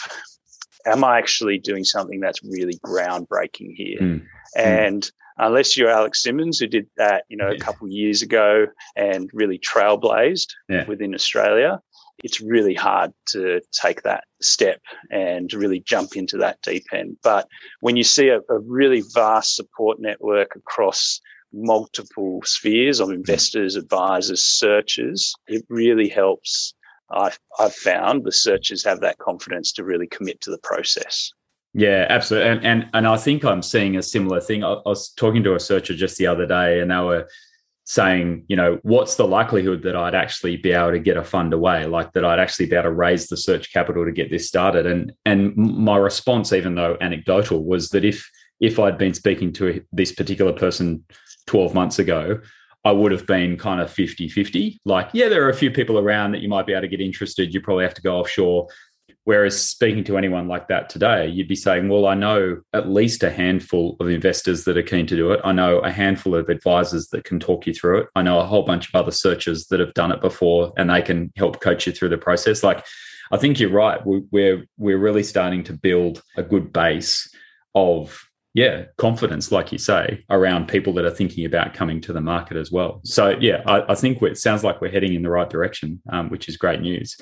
am 0.85 1.03
I 1.03 1.17
actually 1.17 1.57
doing 1.57 1.83
something 1.83 2.19
that's 2.19 2.43
really 2.43 2.79
groundbreaking 2.85 3.73
here? 3.75 3.99
Mm. 3.99 4.25
And 4.55 5.11
unless 5.37 5.77
you're 5.77 5.89
Alex 5.89 6.21
Simmons, 6.21 6.59
who 6.59 6.67
did 6.67 6.87
that, 6.97 7.23
you 7.29 7.37
know, 7.37 7.49
yeah. 7.49 7.55
a 7.55 7.59
couple 7.59 7.87
of 7.87 7.91
years 7.91 8.21
ago 8.21 8.67
and 8.95 9.29
really 9.33 9.59
trailblazed 9.59 10.47
yeah. 10.67 10.85
within 10.85 11.15
Australia, 11.15 11.79
it's 12.23 12.41
really 12.41 12.73
hard 12.73 13.11
to 13.27 13.61
take 13.71 14.03
that 14.03 14.23
step 14.41 14.81
and 15.11 15.51
really 15.53 15.79
jump 15.79 16.15
into 16.15 16.37
that 16.37 16.61
deep 16.61 16.85
end. 16.93 17.17
But 17.23 17.47
when 17.81 17.95
you 17.95 18.03
see 18.03 18.29
a, 18.29 18.39
a 18.49 18.59
really 18.59 19.03
vast 19.13 19.55
support 19.55 19.99
network 19.99 20.55
across 20.55 21.19
multiple 21.53 22.41
spheres 22.43 22.99
of 22.99 23.09
investors, 23.09 23.75
advisors, 23.75 24.43
searchers, 24.45 25.33
it 25.47 25.65
really 25.69 26.09
helps. 26.09 26.73
I've, 27.11 27.39
I've 27.59 27.73
found 27.73 28.23
the 28.23 28.31
searchers 28.31 28.83
have 28.83 29.01
that 29.01 29.17
confidence 29.17 29.71
to 29.73 29.83
really 29.83 30.07
commit 30.07 30.41
to 30.41 30.51
the 30.51 30.59
process. 30.59 31.31
Yeah, 31.73 32.05
absolutely. 32.09 32.49
And, 32.49 32.65
and 32.65 32.89
and 32.93 33.07
I 33.07 33.17
think 33.17 33.45
I'm 33.45 33.61
seeing 33.61 33.95
a 33.95 34.01
similar 34.03 34.41
thing. 34.41 34.63
I, 34.63 34.73
I 34.73 34.89
was 34.89 35.09
talking 35.09 35.43
to 35.43 35.55
a 35.55 35.59
searcher 35.59 35.95
just 35.95 36.17
the 36.17 36.25
other 36.25 36.47
day, 36.47 36.79
and 36.79 36.89
they 36.89 36.97
were 36.97 37.29
saying, 37.89 38.45
you 38.47 38.55
know, 38.55 38.77
what's 38.83 39.15
the 39.15 39.25
likelihood 39.25 39.81
that 39.81 39.95
I'd 39.95 40.13
actually 40.13 40.57
be 40.57 40.73
able 40.73 40.91
to 40.91 40.99
get 40.99 41.17
a 41.17 41.23
fund 41.23 41.53
away, 41.53 41.87
like 41.87 42.13
that 42.13 42.23
I'd 42.23 42.37
actually 42.37 42.67
be 42.67 42.75
able 42.75 42.83
to 42.83 42.91
raise 42.91 43.25
the 43.25 43.35
search 43.35 43.73
capital 43.73 44.05
to 44.05 44.11
get 44.11 44.29
this 44.29 44.47
started. 44.47 44.85
And 44.85 45.11
and 45.25 45.55
my 45.57 45.97
response, 45.97 46.53
even 46.53 46.75
though 46.75 46.97
anecdotal, 47.01 47.65
was 47.65 47.89
that 47.89 48.05
if 48.05 48.29
if 48.59 48.77
I'd 48.77 48.99
been 48.99 49.15
speaking 49.15 49.51
to 49.53 49.83
this 49.91 50.11
particular 50.11 50.53
person 50.53 51.03
12 51.47 51.73
months 51.73 51.97
ago, 51.97 52.39
I 52.85 52.91
would 52.91 53.11
have 53.11 53.25
been 53.25 53.57
kind 53.57 53.81
of 53.81 53.91
50 53.91 54.29
50. 54.29 54.81
Like, 54.85 55.09
yeah, 55.13 55.27
there 55.27 55.43
are 55.43 55.49
a 55.49 55.55
few 55.55 55.71
people 55.71 55.97
around 55.97 56.33
that 56.33 56.41
you 56.41 56.47
might 56.47 56.67
be 56.67 56.73
able 56.73 56.81
to 56.81 56.87
get 56.89 57.01
interested. 57.01 57.55
You 57.55 57.59
probably 57.59 57.85
have 57.85 57.95
to 57.95 58.03
go 58.03 58.19
offshore. 58.19 58.67
Whereas 59.29 59.61
speaking 59.61 60.03
to 60.05 60.17
anyone 60.17 60.47
like 60.47 60.69
that 60.69 60.89
today, 60.89 61.27
you'd 61.27 61.47
be 61.47 61.55
saying, 61.55 61.87
well, 61.87 62.07
I 62.07 62.15
know 62.15 62.61
at 62.73 62.89
least 62.89 63.21
a 63.21 63.29
handful 63.29 63.95
of 63.99 64.09
investors 64.09 64.63
that 64.63 64.75
are 64.75 64.81
keen 64.81 65.05
to 65.05 65.15
do 65.15 65.31
it. 65.33 65.39
I 65.43 65.51
know 65.51 65.77
a 65.81 65.91
handful 65.91 66.33
of 66.33 66.49
advisors 66.49 67.09
that 67.09 67.25
can 67.25 67.39
talk 67.39 67.67
you 67.67 67.73
through 67.75 67.99
it. 67.99 68.07
I 68.15 68.23
know 68.23 68.39
a 68.39 68.45
whole 68.47 68.63
bunch 68.63 68.87
of 68.87 68.95
other 68.95 69.11
searchers 69.11 69.67
that 69.67 69.79
have 69.79 69.93
done 69.93 70.11
it 70.11 70.19
before 70.19 70.73
and 70.77 70.89
they 70.89 71.03
can 71.03 71.31
help 71.37 71.61
coach 71.61 71.85
you 71.85 71.93
through 71.93 72.09
the 72.09 72.17
process. 72.17 72.63
Like, 72.63 72.83
I 73.31 73.37
think 73.37 73.59
you're 73.59 73.69
right. 73.69 74.01
We're, 74.03 74.65
we're 74.77 74.97
really 74.97 75.21
starting 75.21 75.63
to 75.65 75.73
build 75.73 76.23
a 76.35 76.41
good 76.41 76.73
base 76.73 77.31
of 77.75 78.27
yeah, 78.55 78.85
confidence, 78.97 79.51
like 79.51 79.71
you 79.71 79.77
say, 79.77 80.25
around 80.31 80.69
people 80.69 80.91
that 80.93 81.05
are 81.05 81.11
thinking 81.11 81.45
about 81.45 81.75
coming 81.75 82.01
to 82.01 82.13
the 82.13 82.19
market 82.19 82.57
as 82.57 82.71
well. 82.71 82.99
So, 83.03 83.37
yeah, 83.39 83.61
I, 83.67 83.91
I 83.91 83.93
think 83.93 84.23
it 84.23 84.39
sounds 84.39 84.63
like 84.63 84.81
we're 84.81 84.89
heading 84.89 85.13
in 85.13 85.21
the 85.21 85.29
right 85.29 85.47
direction, 85.47 86.01
um, 86.11 86.31
which 86.31 86.49
is 86.49 86.57
great 86.57 86.81
news. 86.81 87.15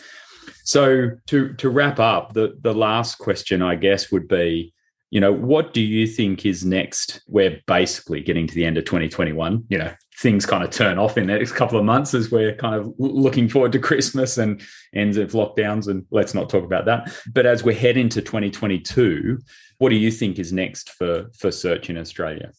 So 0.63 1.11
to 1.27 1.53
to 1.53 1.69
wrap 1.69 1.99
up, 1.99 2.33
the 2.33 2.57
the 2.61 2.73
last 2.73 3.15
question 3.15 3.61
I 3.61 3.75
guess 3.75 4.11
would 4.11 4.27
be, 4.27 4.73
you 5.09 5.19
know, 5.19 5.31
what 5.31 5.73
do 5.73 5.81
you 5.81 6.07
think 6.07 6.45
is 6.45 6.65
next? 6.65 7.21
We're 7.27 7.61
basically 7.67 8.21
getting 8.21 8.47
to 8.47 8.55
the 8.55 8.65
end 8.65 8.77
of 8.77 8.85
2021. 8.85 9.65
You 9.69 9.77
know, 9.77 9.93
things 10.19 10.45
kind 10.45 10.63
of 10.63 10.71
turn 10.71 10.97
off 10.97 11.17
in 11.17 11.27
the 11.27 11.37
next 11.37 11.53
couple 11.53 11.77
of 11.77 11.85
months 11.85 12.13
as 12.13 12.31
we're 12.31 12.55
kind 12.55 12.75
of 12.75 12.93
looking 12.97 13.47
forward 13.47 13.71
to 13.71 13.79
Christmas 13.89 14.37
and 14.37 14.61
ends 14.93 15.17
of 15.17 15.31
lockdowns. 15.31 15.87
And 15.87 16.05
let's 16.11 16.33
not 16.33 16.49
talk 16.49 16.63
about 16.63 16.85
that. 16.85 17.11
But 17.33 17.45
as 17.45 17.63
we 17.63 17.75
head 17.75 17.97
into 17.97 18.21
2022, 18.21 19.39
what 19.77 19.89
do 19.89 19.95
you 19.95 20.11
think 20.11 20.39
is 20.39 20.51
next 20.51 20.89
for 20.91 21.29
for 21.37 21.51
search 21.51 21.89
in 21.89 21.97
Australia? 21.97 22.51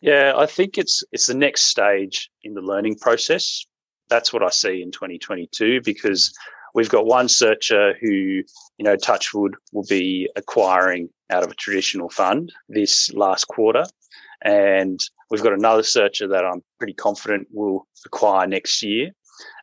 Yeah, 0.00 0.32
I 0.36 0.46
think 0.46 0.78
it's 0.78 1.04
it's 1.12 1.26
the 1.26 1.34
next 1.34 1.62
stage 1.62 2.30
in 2.42 2.54
the 2.54 2.60
learning 2.60 2.96
process. 2.96 3.64
That's 4.08 4.32
what 4.32 4.42
I 4.42 4.50
see 4.50 4.82
in 4.82 4.90
2022 4.90 5.80
because 5.82 6.34
We've 6.74 6.88
got 6.88 7.06
one 7.06 7.28
searcher 7.28 7.94
who, 8.00 8.08
you 8.08 8.44
know, 8.80 8.96
Touchwood 8.96 9.54
will 9.72 9.86
be 9.88 10.28
acquiring 10.36 11.10
out 11.30 11.42
of 11.42 11.50
a 11.50 11.54
traditional 11.54 12.08
fund 12.08 12.52
this 12.68 13.12
last 13.12 13.46
quarter. 13.46 13.84
And 14.44 15.00
we've 15.30 15.42
got 15.42 15.52
another 15.52 15.82
searcher 15.82 16.26
that 16.28 16.44
I'm 16.44 16.62
pretty 16.78 16.94
confident 16.94 17.48
will 17.52 17.86
acquire 18.06 18.46
next 18.46 18.82
year. 18.82 19.10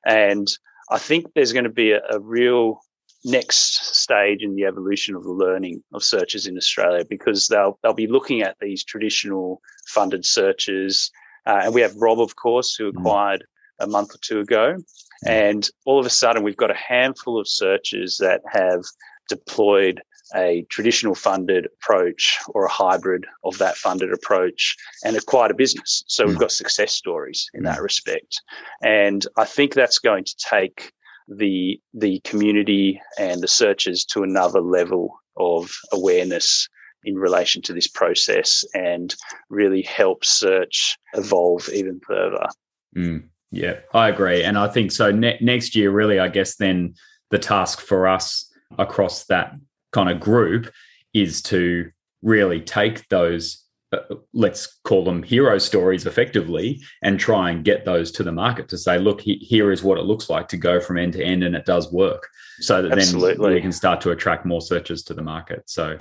And 0.06 0.48
I 0.89 0.98
think 0.98 1.28
there's 1.34 1.54
going 1.54 1.65
to 1.65 1.69
be 1.69 1.91
a, 1.91 2.02
a 2.10 2.19
real 2.19 2.80
next 3.26 3.95
stage 3.98 4.41
in 4.41 4.56
the 4.56 4.63
evolution 4.63 5.15
of 5.15 5.24
the 5.24 5.32
learning 5.32 5.84
of 5.93 6.04
searches 6.04 6.48
in 6.48 6.58
Australia 6.58 7.04
because 7.10 7.48
they'll 7.48 7.78
they'll 7.84 7.93
be 7.93 8.08
looking 8.08 8.41
at 8.41 8.56
these 8.62 8.84
traditional 8.84 9.62
funded 9.88 10.26
searches. 10.26 11.12
Uh, 11.45 11.62
and 11.63 11.74
we 11.74 11.82
have 11.82 11.95
Rob, 11.95 12.22
of 12.22 12.36
course, 12.36 12.76
who 12.76 12.91
mm. 12.91 12.98
acquired 12.98 13.43
a 13.80 13.88
month 13.88 14.13
or 14.13 14.19
two 14.22 14.39
ago. 14.39 14.78
And 15.25 15.67
all 15.86 15.99
of 15.99 16.05
a 16.05 16.10
sudden, 16.10 16.43
we've 16.43 16.58
got 16.58 16.71
a 16.71 16.75
handful 16.75 17.39
of 17.39 17.47
searches 17.47 18.17
that 18.17 18.41
have 18.51 18.84
deployed 19.27 20.01
a 20.36 20.65
traditional 20.69 21.15
funded 21.15 21.65
approach 21.65 22.38
or 22.49 22.65
a 22.65 22.71
hybrid 22.71 23.25
of 23.43 23.58
that 23.58 23.75
funded 23.75 24.13
approach 24.13 24.75
and 25.03 25.15
acquired 25.15 25.51
a 25.51 25.55
business. 25.55 26.03
So 26.08 26.25
we've 26.25 26.36
hmm. 26.36 26.41
got 26.41 26.51
success 26.51 26.91
stories 26.93 27.49
in 27.53 27.63
that 27.63 27.77
hmm. 27.77 27.84
respect. 27.84 28.41
And 28.84 29.25
I 29.38 29.45
think 29.45 29.73
that's 29.73 29.99
going 29.99 30.25
to 30.25 30.36
take 30.38 30.91
the 31.27 31.79
the 31.93 32.19
community 32.21 32.99
and 33.19 33.41
the 33.41 33.47
searchers 33.47 34.03
to 34.03 34.23
another 34.23 34.62
level 34.62 35.19
of 35.38 35.71
awareness 35.91 36.67
in 37.03 37.15
relation 37.15 37.62
to 37.62 37.73
this 37.73 37.88
process 37.88 38.65
and 38.73 39.15
really 39.49 39.82
help 39.84 40.25
search 40.25 40.97
evolve 41.13 41.69
even 41.73 41.99
further. 42.05 42.47
Mm. 42.95 43.29
Yeah, 43.51 43.79
I 43.93 44.09
agree. 44.09 44.43
And 44.43 44.57
I 44.57 44.67
think 44.67 44.91
so. 44.91 45.12
Ne- 45.12 45.39
next 45.41 45.75
year, 45.75 45.91
really, 45.91 46.19
I 46.19 46.27
guess 46.27 46.55
then 46.55 46.95
the 47.31 47.39
task 47.39 47.79
for 47.79 48.07
us 48.07 48.51
across 48.77 49.25
that 49.25 49.53
kind 49.91 50.09
of 50.09 50.19
group 50.19 50.71
is 51.13 51.41
to 51.43 51.89
really 52.21 52.62
take 52.62 53.07
those, 53.09 53.65
uh, 53.91 54.15
let's 54.33 54.79
call 54.83 55.03
them 55.03 55.23
hero 55.23 55.57
stories 55.57 56.05
effectively, 56.05 56.79
and 57.01 57.19
try 57.19 57.49
and 57.49 57.65
get 57.65 57.85
those 57.85 58.12
to 58.12 58.23
the 58.23 58.31
market 58.31 58.69
to 58.69 58.77
say, 58.77 58.99
look, 58.99 59.21
he- 59.21 59.38
here 59.38 59.71
is 59.71 59.81
what 59.81 59.97
it 59.97 60.03
looks 60.03 60.29
like 60.29 60.47
to 60.49 60.57
go 60.57 60.79
from 60.79 60.97
end 60.97 61.13
to 61.13 61.23
end, 61.23 61.43
and 61.43 61.55
it 61.55 61.65
does 61.65 61.91
work. 61.91 62.27
So 62.59 62.83
that 62.83 62.91
Absolutely. 62.91 63.47
then 63.47 63.55
we 63.55 63.62
can 63.62 63.71
start 63.71 64.01
to 64.01 64.12
attract 64.12 64.45
more 64.45 64.62
searches 64.62 65.01
to 65.03 65.13
the 65.13 65.23
market. 65.23 65.63
So 65.65 65.97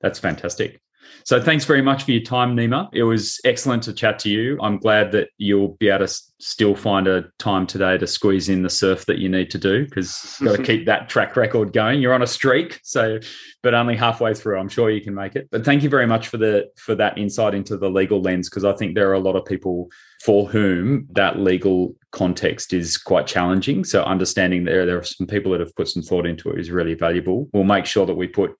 that's 0.00 0.18
fantastic. 0.18 0.80
So 1.24 1.40
thanks 1.40 1.64
very 1.64 1.82
much 1.82 2.04
for 2.04 2.12
your 2.12 2.22
time, 2.22 2.56
Nima. 2.56 2.88
It 2.92 3.02
was 3.02 3.40
excellent 3.44 3.82
to 3.84 3.92
chat 3.92 4.20
to 4.20 4.30
you. 4.30 4.58
I'm 4.62 4.78
glad 4.78 5.10
that 5.10 5.30
you'll 5.38 5.76
be 5.80 5.88
able 5.88 6.06
to 6.06 6.14
still 6.38 6.76
find 6.76 7.08
a 7.08 7.24
time 7.38 7.66
today 7.66 7.98
to 7.98 8.06
squeeze 8.06 8.48
in 8.48 8.62
the 8.62 8.70
surf 8.70 9.06
that 9.06 9.18
you 9.18 9.28
need 9.28 9.50
to 9.50 9.58
do 9.58 9.84
because 9.84 10.36
you've 10.40 10.50
got 10.50 10.56
to 10.56 10.62
keep 10.62 10.86
that 10.86 11.08
track 11.08 11.34
record 11.34 11.72
going. 11.72 12.00
You're 12.00 12.14
on 12.14 12.22
a 12.22 12.26
streak, 12.28 12.78
so 12.84 13.18
but 13.62 13.74
only 13.74 13.96
halfway 13.96 14.34
through. 14.34 14.58
I'm 14.58 14.68
sure 14.68 14.88
you 14.88 15.00
can 15.00 15.14
make 15.14 15.34
it. 15.34 15.48
But 15.50 15.64
thank 15.64 15.82
you 15.82 15.88
very 15.88 16.06
much 16.06 16.28
for 16.28 16.36
the 16.36 16.66
for 16.76 16.94
that 16.94 17.18
insight 17.18 17.54
into 17.54 17.76
the 17.76 17.90
legal 17.90 18.20
lens 18.20 18.48
because 18.48 18.64
I 18.64 18.74
think 18.74 18.94
there 18.94 19.10
are 19.10 19.14
a 19.14 19.18
lot 19.18 19.34
of 19.34 19.44
people 19.44 19.88
for 20.24 20.48
whom 20.48 21.08
that 21.12 21.40
legal 21.40 21.94
context 22.12 22.72
is 22.72 22.96
quite 22.96 23.26
challenging. 23.26 23.84
So 23.84 24.04
understanding 24.04 24.64
there 24.64 24.86
there 24.86 24.98
are 24.98 25.04
some 25.04 25.26
people 25.26 25.52
that 25.52 25.60
have 25.60 25.74
put 25.74 25.88
some 25.88 26.02
thought 26.02 26.26
into 26.26 26.50
it 26.50 26.60
is 26.60 26.70
really 26.70 26.94
valuable. 26.94 27.48
We'll 27.52 27.64
make 27.64 27.86
sure 27.86 28.06
that 28.06 28.14
we 28.14 28.28
put 28.28 28.52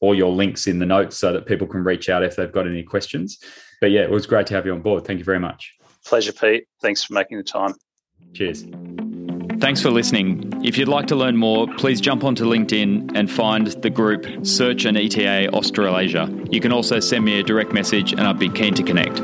all 0.00 0.14
your 0.14 0.32
links 0.32 0.66
in 0.66 0.78
the 0.78 0.86
notes 0.86 1.16
so 1.16 1.32
that 1.32 1.46
people 1.46 1.66
can 1.66 1.84
reach 1.84 2.08
out 2.08 2.22
if 2.24 2.36
they've 2.36 2.52
got 2.52 2.66
any 2.66 2.82
questions. 2.82 3.38
But 3.80 3.90
yeah, 3.90 4.02
it 4.02 4.10
was 4.10 4.26
great 4.26 4.46
to 4.48 4.54
have 4.54 4.66
you 4.66 4.72
on 4.72 4.82
board. 4.82 5.06
Thank 5.06 5.18
you 5.18 5.24
very 5.24 5.40
much. 5.40 5.74
Pleasure, 6.04 6.32
Pete. 6.32 6.66
Thanks 6.80 7.04
for 7.04 7.14
making 7.14 7.38
the 7.38 7.44
time. 7.44 7.74
Cheers. 8.34 8.64
Thanks 9.60 9.82
for 9.82 9.90
listening. 9.90 10.50
If 10.64 10.78
you'd 10.78 10.88
like 10.88 11.06
to 11.08 11.16
learn 11.16 11.36
more, 11.36 11.66
please 11.76 12.00
jump 12.00 12.24
onto 12.24 12.44
LinkedIn 12.44 13.12
and 13.14 13.30
find 13.30 13.66
the 13.66 13.90
group 13.90 14.46
Search 14.46 14.86
and 14.86 14.96
ETA 14.96 15.50
Australasia. 15.52 16.34
You 16.50 16.60
can 16.60 16.72
also 16.72 16.98
send 16.98 17.26
me 17.26 17.38
a 17.38 17.42
direct 17.42 17.72
message 17.72 18.12
and 18.12 18.22
I'd 18.22 18.38
be 18.38 18.48
keen 18.48 18.72
to 18.74 18.82
connect. 18.82 19.20